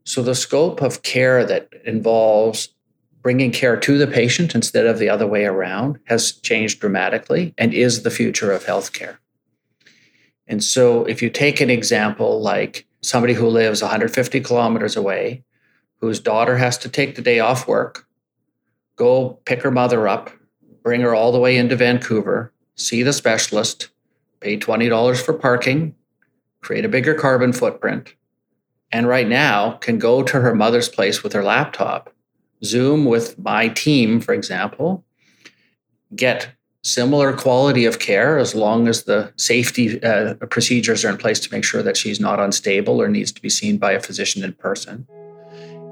So 0.05 0.23
the 0.23 0.35
scope 0.35 0.81
of 0.81 1.03
care 1.03 1.45
that 1.45 1.69
involves 1.85 2.69
bringing 3.21 3.51
care 3.51 3.77
to 3.77 3.97
the 3.97 4.07
patient 4.07 4.55
instead 4.55 4.85
of 4.85 4.97
the 4.97 5.09
other 5.09 5.27
way 5.27 5.45
around 5.45 5.99
has 6.05 6.31
changed 6.31 6.79
dramatically 6.79 7.53
and 7.57 7.73
is 7.73 8.03
the 8.03 8.11
future 8.11 8.51
of 8.51 8.65
healthcare. 8.65 9.17
And 10.47 10.63
so 10.63 11.03
if 11.05 11.21
you 11.21 11.29
take 11.29 11.61
an 11.61 11.69
example 11.69 12.41
like 12.41 12.87
somebody 13.01 13.33
who 13.33 13.47
lives 13.47 13.81
150 13.81 14.39
kilometers 14.39 14.95
away, 14.95 15.43
whose 15.97 16.19
daughter 16.19 16.57
has 16.57 16.77
to 16.79 16.89
take 16.89 17.15
the 17.15 17.21
day 17.21 17.39
off 17.39 17.67
work, 17.67 18.07
go 18.95 19.39
pick 19.45 19.61
her 19.61 19.71
mother 19.71 20.07
up, 20.07 20.31
bring 20.81 21.01
her 21.01 21.13
all 21.13 21.31
the 21.31 21.39
way 21.39 21.57
into 21.57 21.75
Vancouver, 21.75 22.53
see 22.75 23.03
the 23.03 23.13
specialist, 23.13 23.89
pay 24.41 24.57
$20 24.57 25.23
for 25.23 25.33
parking, 25.33 25.95
create 26.61 26.85
a 26.85 26.89
bigger 26.89 27.13
carbon 27.13 27.53
footprint, 27.53 28.15
and 28.91 29.07
right 29.07 29.27
now 29.27 29.73
can 29.73 29.99
go 29.99 30.23
to 30.23 30.41
her 30.41 30.55
mother's 30.55 30.89
place 30.89 31.23
with 31.23 31.33
her 31.33 31.43
laptop, 31.43 32.13
Zoom 32.63 33.05
with 33.05 33.37
my 33.39 33.69
team, 33.69 34.19
for 34.19 34.33
example, 34.33 35.03
get 36.15 36.49
similar 36.83 37.33
quality 37.33 37.85
of 37.85 37.99
care 37.99 38.37
as 38.37 38.55
long 38.55 38.87
as 38.87 39.03
the 39.03 39.31
safety 39.35 40.01
uh, 40.01 40.33
procedures 40.49 41.03
are 41.03 41.09
in 41.09 41.17
place 41.17 41.39
to 41.41 41.53
make 41.53 41.63
sure 41.63 41.83
that 41.83 41.97
she's 41.97 42.19
not 42.19 42.39
unstable 42.39 43.01
or 43.01 43.07
needs 43.07 43.31
to 43.31 43.41
be 43.41 43.49
seen 43.49 43.77
by 43.77 43.91
a 43.91 43.99
physician 43.99 44.43
in 44.43 44.53
person. 44.53 45.07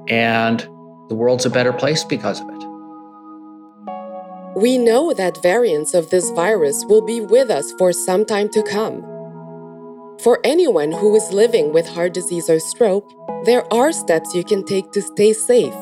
And 0.08 0.60
the 1.08 1.14
world's 1.14 1.46
a 1.46 1.50
better 1.50 1.72
place 1.72 2.04
because 2.04 2.40
of 2.40 2.48
it. 2.48 2.67
We 4.58 4.76
know 4.76 5.12
that 5.12 5.40
variants 5.40 5.94
of 5.94 6.10
this 6.10 6.30
virus 6.30 6.84
will 6.86 7.00
be 7.00 7.20
with 7.20 7.48
us 7.48 7.70
for 7.78 7.92
some 7.92 8.24
time 8.24 8.48
to 8.48 8.60
come. 8.64 9.02
For 10.20 10.40
anyone 10.42 10.90
who 10.90 11.14
is 11.14 11.32
living 11.32 11.72
with 11.72 11.86
heart 11.86 12.12
disease 12.12 12.50
or 12.50 12.58
stroke, 12.58 13.08
there 13.44 13.72
are 13.72 13.92
steps 13.92 14.34
you 14.34 14.42
can 14.42 14.64
take 14.64 14.90
to 14.90 15.00
stay 15.00 15.32
safe. 15.32 15.78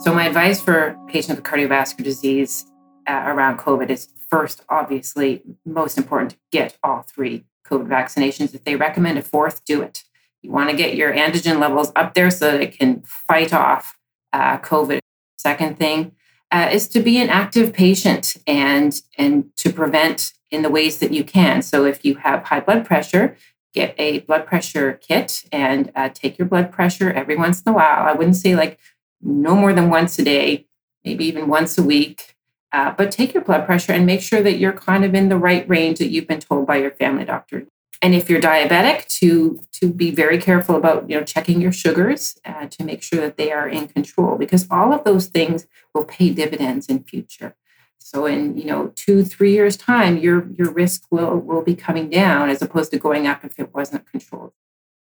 So, 0.00 0.12
my 0.12 0.26
advice 0.26 0.60
for 0.60 0.98
patients 1.06 1.36
with 1.36 1.44
cardiovascular 1.44 2.02
disease 2.02 2.66
uh, 3.06 3.22
around 3.26 3.58
COVID 3.58 3.90
is 3.90 4.08
first, 4.28 4.64
obviously, 4.68 5.42
most 5.64 5.98
important 5.98 6.32
to 6.32 6.36
get 6.50 6.76
all 6.82 7.02
three 7.02 7.44
COVID 7.64 7.86
vaccinations. 7.86 8.56
If 8.56 8.64
they 8.64 8.74
recommend 8.74 9.18
a 9.18 9.22
fourth, 9.22 9.64
do 9.64 9.82
it. 9.82 10.02
You 10.42 10.50
want 10.50 10.70
to 10.70 10.76
get 10.76 10.96
your 10.96 11.14
antigen 11.14 11.60
levels 11.60 11.92
up 11.94 12.14
there 12.14 12.32
so 12.32 12.50
that 12.50 12.60
it 12.60 12.76
can 12.76 13.02
fight 13.06 13.52
off 13.52 13.96
uh, 14.32 14.58
COVID. 14.58 14.98
Second 15.38 15.78
thing, 15.78 16.10
uh, 16.50 16.68
is 16.72 16.88
to 16.88 17.00
be 17.00 17.20
an 17.20 17.28
active 17.28 17.72
patient 17.72 18.36
and 18.46 19.02
and 19.18 19.50
to 19.56 19.72
prevent 19.72 20.32
in 20.50 20.62
the 20.62 20.70
ways 20.70 20.98
that 20.98 21.12
you 21.12 21.24
can. 21.24 21.62
So 21.62 21.84
if 21.84 22.04
you 22.04 22.16
have 22.16 22.44
high 22.44 22.60
blood 22.60 22.84
pressure, 22.84 23.36
get 23.74 23.94
a 23.98 24.20
blood 24.20 24.46
pressure 24.46 24.94
kit 24.94 25.44
and 25.52 25.90
uh, 25.94 26.08
take 26.08 26.38
your 26.38 26.48
blood 26.48 26.70
pressure 26.70 27.12
every 27.12 27.36
once 27.36 27.62
in 27.62 27.72
a 27.72 27.74
while. 27.74 28.06
I 28.06 28.12
wouldn't 28.12 28.36
say 28.36 28.54
like 28.54 28.78
no 29.20 29.54
more 29.54 29.72
than 29.72 29.90
once 29.90 30.18
a 30.18 30.24
day, 30.24 30.66
maybe 31.04 31.24
even 31.26 31.48
once 31.48 31.76
a 31.78 31.82
week. 31.82 32.36
Uh, 32.72 32.92
but 32.96 33.10
take 33.10 33.32
your 33.32 33.44
blood 33.44 33.64
pressure 33.64 33.92
and 33.92 34.06
make 34.06 34.20
sure 34.20 34.42
that 34.42 34.58
you're 34.58 34.72
kind 34.72 35.04
of 35.04 35.14
in 35.14 35.28
the 35.28 35.36
right 35.36 35.68
range 35.68 35.98
that 35.98 36.08
you've 36.08 36.26
been 36.26 36.40
told 36.40 36.66
by 36.66 36.76
your 36.76 36.90
family 36.90 37.24
doctor. 37.24 37.66
And 38.02 38.14
if 38.14 38.28
you're 38.28 38.40
diabetic, 38.40 39.06
to 39.20 39.60
to 39.72 39.92
be 39.92 40.10
very 40.10 40.38
careful 40.38 40.76
about 40.76 41.08
you 41.08 41.16
know 41.16 41.24
checking 41.24 41.60
your 41.60 41.72
sugars 41.72 42.38
uh, 42.44 42.66
to 42.66 42.84
make 42.84 43.02
sure 43.02 43.20
that 43.20 43.36
they 43.36 43.52
are 43.52 43.68
in 43.68 43.88
control 43.88 44.36
because 44.36 44.66
all 44.70 44.92
of 44.92 45.04
those 45.04 45.26
things 45.26 45.66
will 45.94 46.04
pay 46.04 46.30
dividends 46.30 46.86
in 46.86 47.02
future. 47.04 47.54
So 47.98 48.26
in 48.26 48.56
you 48.56 48.66
know 48.66 48.92
two 48.96 49.24
three 49.24 49.52
years 49.52 49.76
time, 49.76 50.18
your 50.18 50.50
your 50.52 50.70
risk 50.70 51.04
will 51.10 51.38
will 51.38 51.62
be 51.62 51.74
coming 51.74 52.10
down 52.10 52.50
as 52.50 52.62
opposed 52.62 52.90
to 52.92 52.98
going 52.98 53.26
up 53.26 53.44
if 53.44 53.58
it 53.58 53.74
wasn't 53.74 54.10
controlled. 54.10 54.52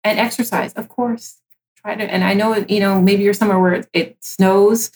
And 0.03 0.19
exercise, 0.19 0.73
of 0.73 0.89
course, 0.89 1.37
try 1.77 1.95
to. 1.95 2.03
And 2.03 2.23
I 2.23 2.33
know 2.33 2.65
you 2.67 2.79
know 2.79 3.01
maybe 3.01 3.23
you're 3.23 3.33
somewhere 3.33 3.59
where 3.59 3.85
it 3.93 4.17
snows 4.21 4.91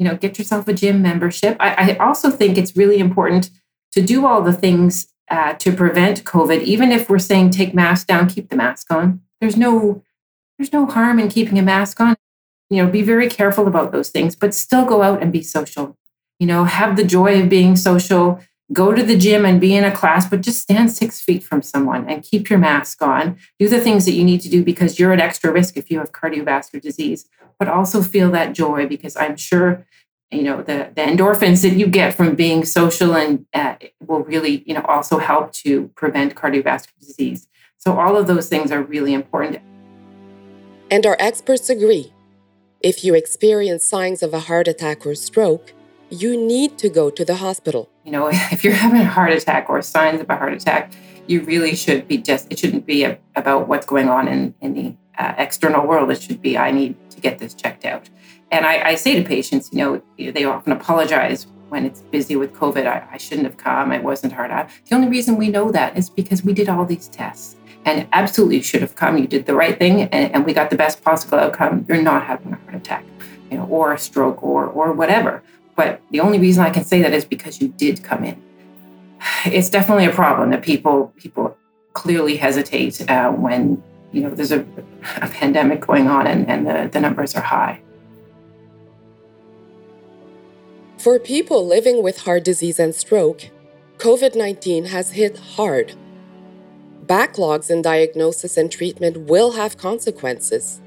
you 0.00 0.06
know, 0.06 0.16
get 0.16 0.38
yourself 0.38 0.66
a 0.66 0.72
gym 0.72 1.02
membership. 1.02 1.58
I, 1.60 1.92
I 1.92 1.96
also 1.98 2.30
think 2.30 2.56
it's 2.56 2.74
really 2.74 2.98
important 2.98 3.50
to 3.92 4.00
do 4.00 4.24
all 4.24 4.40
the 4.40 4.52
things 4.54 5.12
uh, 5.30 5.54
to 5.54 5.72
prevent 5.72 6.24
COVID, 6.24 6.62
even 6.62 6.92
if 6.92 7.08
we're 7.08 7.18
saying 7.18 7.50
take 7.50 7.72
mask 7.74 8.06
down, 8.06 8.28
keep 8.28 8.50
the 8.50 8.56
mask 8.56 8.92
on. 8.92 9.20
There's 9.40 9.56
no 9.56 10.02
there's 10.58 10.72
no 10.72 10.84
harm 10.86 11.18
in 11.18 11.28
keeping 11.28 11.58
a 11.58 11.62
mask 11.62 12.00
on. 12.00 12.16
You 12.68 12.82
know, 12.82 12.90
be 12.90 13.02
very 13.02 13.28
careful 13.28 13.66
about 13.66 13.92
those 13.92 14.10
things, 14.10 14.36
but 14.36 14.54
still 14.54 14.84
go 14.84 15.02
out 15.02 15.22
and 15.22 15.32
be 15.32 15.42
social. 15.42 15.96
You 16.38 16.46
know, 16.46 16.64
have 16.64 16.96
the 16.96 17.04
joy 17.04 17.40
of 17.40 17.48
being 17.48 17.76
social. 17.76 18.40
Go 18.72 18.92
to 18.92 19.02
the 19.02 19.16
gym 19.16 19.44
and 19.44 19.60
be 19.60 19.74
in 19.74 19.82
a 19.82 19.90
class, 19.90 20.28
but 20.28 20.42
just 20.42 20.62
stand 20.62 20.92
six 20.92 21.20
feet 21.20 21.42
from 21.42 21.60
someone 21.60 22.08
and 22.08 22.22
keep 22.22 22.48
your 22.48 22.58
mask 22.58 23.02
on. 23.02 23.36
Do 23.58 23.68
the 23.68 23.80
things 23.80 24.04
that 24.04 24.12
you 24.12 24.22
need 24.22 24.40
to 24.42 24.48
do 24.48 24.62
because 24.62 24.98
you're 24.98 25.12
at 25.12 25.18
extra 25.18 25.50
risk 25.50 25.76
if 25.76 25.90
you 25.90 25.98
have 25.98 26.12
cardiovascular 26.12 26.80
disease 26.80 27.28
but 27.60 27.68
also 27.68 28.02
feel 28.02 28.30
that 28.32 28.54
joy 28.54 28.88
because 28.88 29.16
I'm 29.16 29.36
sure 29.36 29.86
you 30.30 30.42
know 30.42 30.58
the, 30.58 30.90
the 30.94 31.02
endorphins 31.02 31.62
that 31.62 31.74
you 31.74 31.86
get 31.86 32.14
from 32.14 32.34
being 32.34 32.64
social 32.64 33.16
and 33.16 33.46
uh, 33.54 33.74
will 34.06 34.20
really 34.20 34.62
you 34.66 34.74
know 34.74 34.82
also 34.82 35.18
help 35.18 35.52
to 35.52 35.88
prevent 35.94 36.34
cardiovascular 36.34 36.98
disease. 37.00 37.48
So 37.78 37.98
all 37.98 38.16
of 38.16 38.26
those 38.26 38.48
things 38.48 38.70
are 38.70 38.82
really 38.82 39.14
important. 39.14 39.58
And 40.90 41.06
our 41.06 41.16
experts 41.18 41.70
agree. 41.70 42.12
If 42.80 43.04
you 43.04 43.14
experience 43.14 43.84
signs 43.86 44.22
of 44.22 44.34
a 44.34 44.40
heart 44.40 44.68
attack 44.68 45.06
or 45.06 45.14
stroke 45.14 45.72
you 46.10 46.36
need 46.36 46.76
to 46.78 46.88
go 46.88 47.08
to 47.08 47.24
the 47.24 47.36
hospital. 47.36 47.88
You 48.04 48.12
know 48.12 48.28
if 48.32 48.64
you're 48.64 48.74
having 48.74 49.00
a 49.00 49.04
heart 49.04 49.32
attack 49.32 49.70
or 49.70 49.80
signs 49.82 50.20
of 50.20 50.28
a 50.28 50.36
heart 50.36 50.52
attack 50.52 50.92
you 51.26 51.42
really 51.42 51.76
should 51.76 52.08
be 52.08 52.18
just 52.18 52.48
it 52.50 52.58
shouldn't 52.58 52.86
be 52.86 53.04
a, 53.04 53.18
about 53.36 53.68
what's 53.68 53.86
going 53.86 54.08
on 54.08 54.26
in, 54.26 54.54
in 54.60 54.74
the 54.74 54.96
uh, 55.16 55.34
external 55.38 55.86
world. 55.86 56.10
It 56.10 56.20
should 56.20 56.42
be 56.42 56.58
i 56.58 56.70
need 56.70 56.96
to 57.10 57.20
get 57.20 57.38
this 57.38 57.54
checked 57.54 57.84
out. 57.84 58.08
And 58.50 58.66
I, 58.66 58.90
I 58.90 58.94
say 58.96 59.20
to 59.20 59.26
patients, 59.26 59.70
you 59.72 59.78
know, 59.78 60.02
they 60.32 60.44
often 60.44 60.72
apologize 60.72 61.46
when 61.68 61.86
it's 61.86 62.02
busy 62.02 62.36
with 62.36 62.52
COVID. 62.52 62.86
I, 62.86 63.06
I 63.12 63.16
shouldn't 63.16 63.46
have 63.46 63.56
come. 63.56 63.92
I 63.92 63.98
wasn't 63.98 64.32
hard 64.32 64.50
out. 64.50 64.68
The 64.86 64.96
only 64.96 65.08
reason 65.08 65.36
we 65.36 65.48
know 65.48 65.70
that 65.70 65.96
is 65.96 66.10
because 66.10 66.42
we 66.42 66.52
did 66.52 66.68
all 66.68 66.84
these 66.84 67.08
tests 67.08 67.56
and 67.84 68.06
absolutely 68.12 68.60
should 68.62 68.82
have 68.82 68.96
come. 68.96 69.16
You 69.18 69.26
did 69.26 69.46
the 69.46 69.54
right 69.54 69.78
thing 69.78 70.02
and, 70.02 70.34
and 70.34 70.44
we 70.44 70.52
got 70.52 70.70
the 70.70 70.76
best 70.76 71.02
possible 71.02 71.38
outcome. 71.38 71.86
You're 71.88 72.02
not 72.02 72.24
having 72.24 72.52
a 72.52 72.56
heart 72.56 72.74
attack, 72.74 73.04
you 73.50 73.56
know, 73.56 73.66
or 73.66 73.92
a 73.92 73.98
stroke 73.98 74.42
or 74.42 74.66
or 74.66 74.92
whatever. 74.92 75.42
But 75.76 76.02
the 76.10 76.20
only 76.20 76.38
reason 76.38 76.64
I 76.64 76.70
can 76.70 76.84
say 76.84 77.00
that 77.02 77.12
is 77.12 77.24
because 77.24 77.60
you 77.60 77.68
did 77.68 78.02
come 78.02 78.24
in. 78.24 78.42
It's 79.46 79.70
definitely 79.70 80.06
a 80.06 80.12
problem 80.12 80.50
that 80.50 80.62
people 80.62 81.12
people 81.16 81.56
clearly 81.92 82.36
hesitate 82.36 83.08
uh, 83.10 83.30
when 83.30 83.82
you 84.12 84.22
know 84.22 84.30
there's 84.30 84.52
a, 84.52 84.60
a 85.22 85.28
pandemic 85.28 85.80
going 85.80 86.08
on 86.08 86.26
and, 86.26 86.48
and 86.50 86.66
the, 86.66 86.90
the 86.92 87.00
numbers 87.00 87.34
are 87.34 87.42
high. 87.42 87.80
For 91.00 91.18
people 91.18 91.66
living 91.66 92.02
with 92.02 92.24
heart 92.24 92.44
disease 92.44 92.78
and 92.78 92.94
stroke, 92.94 93.48
COVID 93.96 94.36
19 94.36 94.84
has 94.84 95.12
hit 95.12 95.38
hard. 95.38 95.94
Backlogs 97.06 97.70
in 97.70 97.80
diagnosis 97.80 98.58
and 98.58 98.70
treatment 98.70 99.20
will 99.20 99.52
have 99.52 99.78
consequences. 99.78 100.82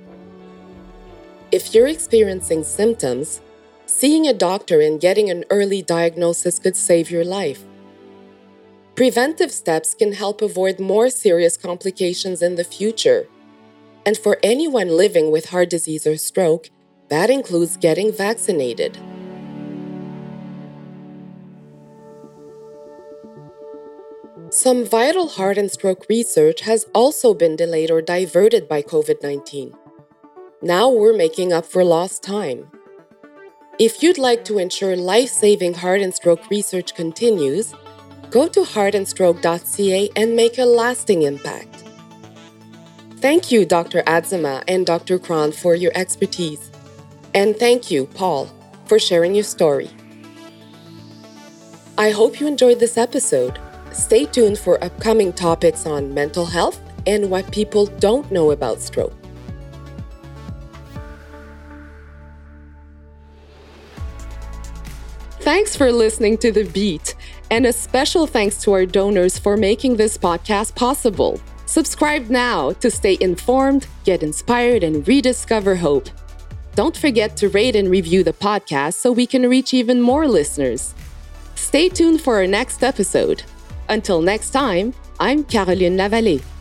If 1.52 1.74
you're 1.74 1.88
experiencing 1.88 2.64
symptoms, 2.64 3.42
seeing 3.88 4.28
a 4.28 4.36
doctor 4.36 4.82
and 4.82 5.02
getting 5.02 5.32
an 5.32 5.46
early 5.50 5.82
diagnosis 5.82 6.60
could 6.60 6.76
save 6.76 7.10
your 7.10 7.26
life. 7.26 7.64
Preventive 8.94 9.52
steps 9.52 9.96
can 9.96 10.14
help 10.14 10.44
avoid 10.44 10.80
more 10.80 11.10
serious 11.10 11.58
complications 11.58 12.44
in 12.44 12.54
the 12.54 12.64
future. 12.64 13.26
And 14.06 14.16
for 14.16 14.38
anyone 14.44 14.90
living 14.90 15.32
with 15.32 15.50
heart 15.50 15.72
disease 15.72 16.06
or 16.06 16.18
stroke, 16.18 16.70
that 17.10 17.32
includes 17.32 17.78
getting 17.78 18.14
vaccinated. 18.14 19.00
Some 24.64 24.86
vital 24.86 25.28
heart 25.28 25.58
and 25.58 25.70
stroke 25.70 26.06
research 26.08 26.62
has 26.62 26.86
also 26.96 27.34
been 27.34 27.58
delayed 27.58 27.92
or 27.92 28.02
diverted 28.02 28.70
by 28.70 28.82
COVID 28.82 29.22
19. 29.22 29.74
Now 30.62 30.90
we're 30.90 31.18
making 31.18 31.52
up 31.52 31.66
for 31.66 31.84
lost 31.84 32.24
time. 32.24 32.72
If 33.78 34.02
you'd 34.02 34.18
like 34.18 34.46
to 34.46 34.60
ensure 34.60 34.96
life 34.96 35.28
saving 35.28 35.74
heart 35.74 36.00
and 36.00 36.14
stroke 36.14 36.50
research 36.50 36.96
continues, 36.96 37.74
go 38.30 38.48
to 38.48 38.62
heartandstroke.ca 38.62 40.10
and 40.16 40.34
make 40.34 40.58
a 40.58 40.64
lasting 40.64 41.24
impact. 41.24 41.84
Thank 43.18 43.52
you, 43.52 43.66
Dr. 43.66 44.02
Atzema 44.04 44.64
and 44.70 44.86
Dr. 44.86 45.20
Krahn, 45.20 45.54
for 45.54 45.76
your 45.76 45.92
expertise. 45.94 46.72
And 47.34 47.58
thank 47.58 47.92
you, 47.92 48.06
Paul, 48.06 48.50
for 48.86 48.98
sharing 48.98 49.36
your 49.36 49.44
story. 49.44 49.90
I 51.98 52.12
hope 52.12 52.40
you 52.40 52.48
enjoyed 52.48 52.80
this 52.80 52.98
episode. 52.98 53.60
Stay 53.94 54.26
tuned 54.26 54.58
for 54.58 54.84
upcoming 54.84 55.32
topics 55.32 55.86
on 55.86 56.14
mental 56.14 56.46
health 56.46 56.82
and 57.06 57.30
what 57.30 57.52
people 57.52 57.86
don't 57.86 58.30
know 58.32 58.52
about 58.52 58.82
stroke. 58.82 59.14
Thanks 65.42 65.76
for 65.76 65.92
listening 65.92 66.38
to 66.40 66.52
The 66.52 66.64
Beat. 66.64 67.16
And 67.52 67.66
a 67.66 67.74
special 67.74 68.26
thanks 68.26 68.62
to 68.64 68.72
our 68.72 68.86
donors 68.86 69.38
for 69.38 69.58
making 69.58 69.98
this 69.98 70.18
podcast 70.18 70.74
possible. 70.74 71.40
Subscribe 71.66 72.30
now 72.30 72.72
to 72.74 72.90
stay 72.90 73.18
informed, 73.20 73.86
get 74.06 74.24
inspired, 74.24 74.84
and 74.84 75.08
rediscover 75.08 75.76
hope. 75.76 76.10
Don't 76.76 76.98
forget 76.98 77.38
to 77.38 77.50
rate 77.50 77.76
and 77.76 77.90
review 77.90 78.24
the 78.24 78.34
podcast 78.34 78.96
so 78.96 79.12
we 79.12 79.28
can 79.28 79.48
reach 79.48 79.74
even 79.74 80.02
more 80.02 80.28
listeners. 80.28 80.96
Stay 81.56 81.90
tuned 81.90 82.22
for 82.22 82.38
our 82.38 82.48
next 82.48 82.84
episode. 82.84 83.44
Until 83.90 84.22
next 84.22 84.52
time, 84.52 84.94
I'm 85.20 85.44
Caroline 85.44 85.98
Lavallée. 85.98 86.53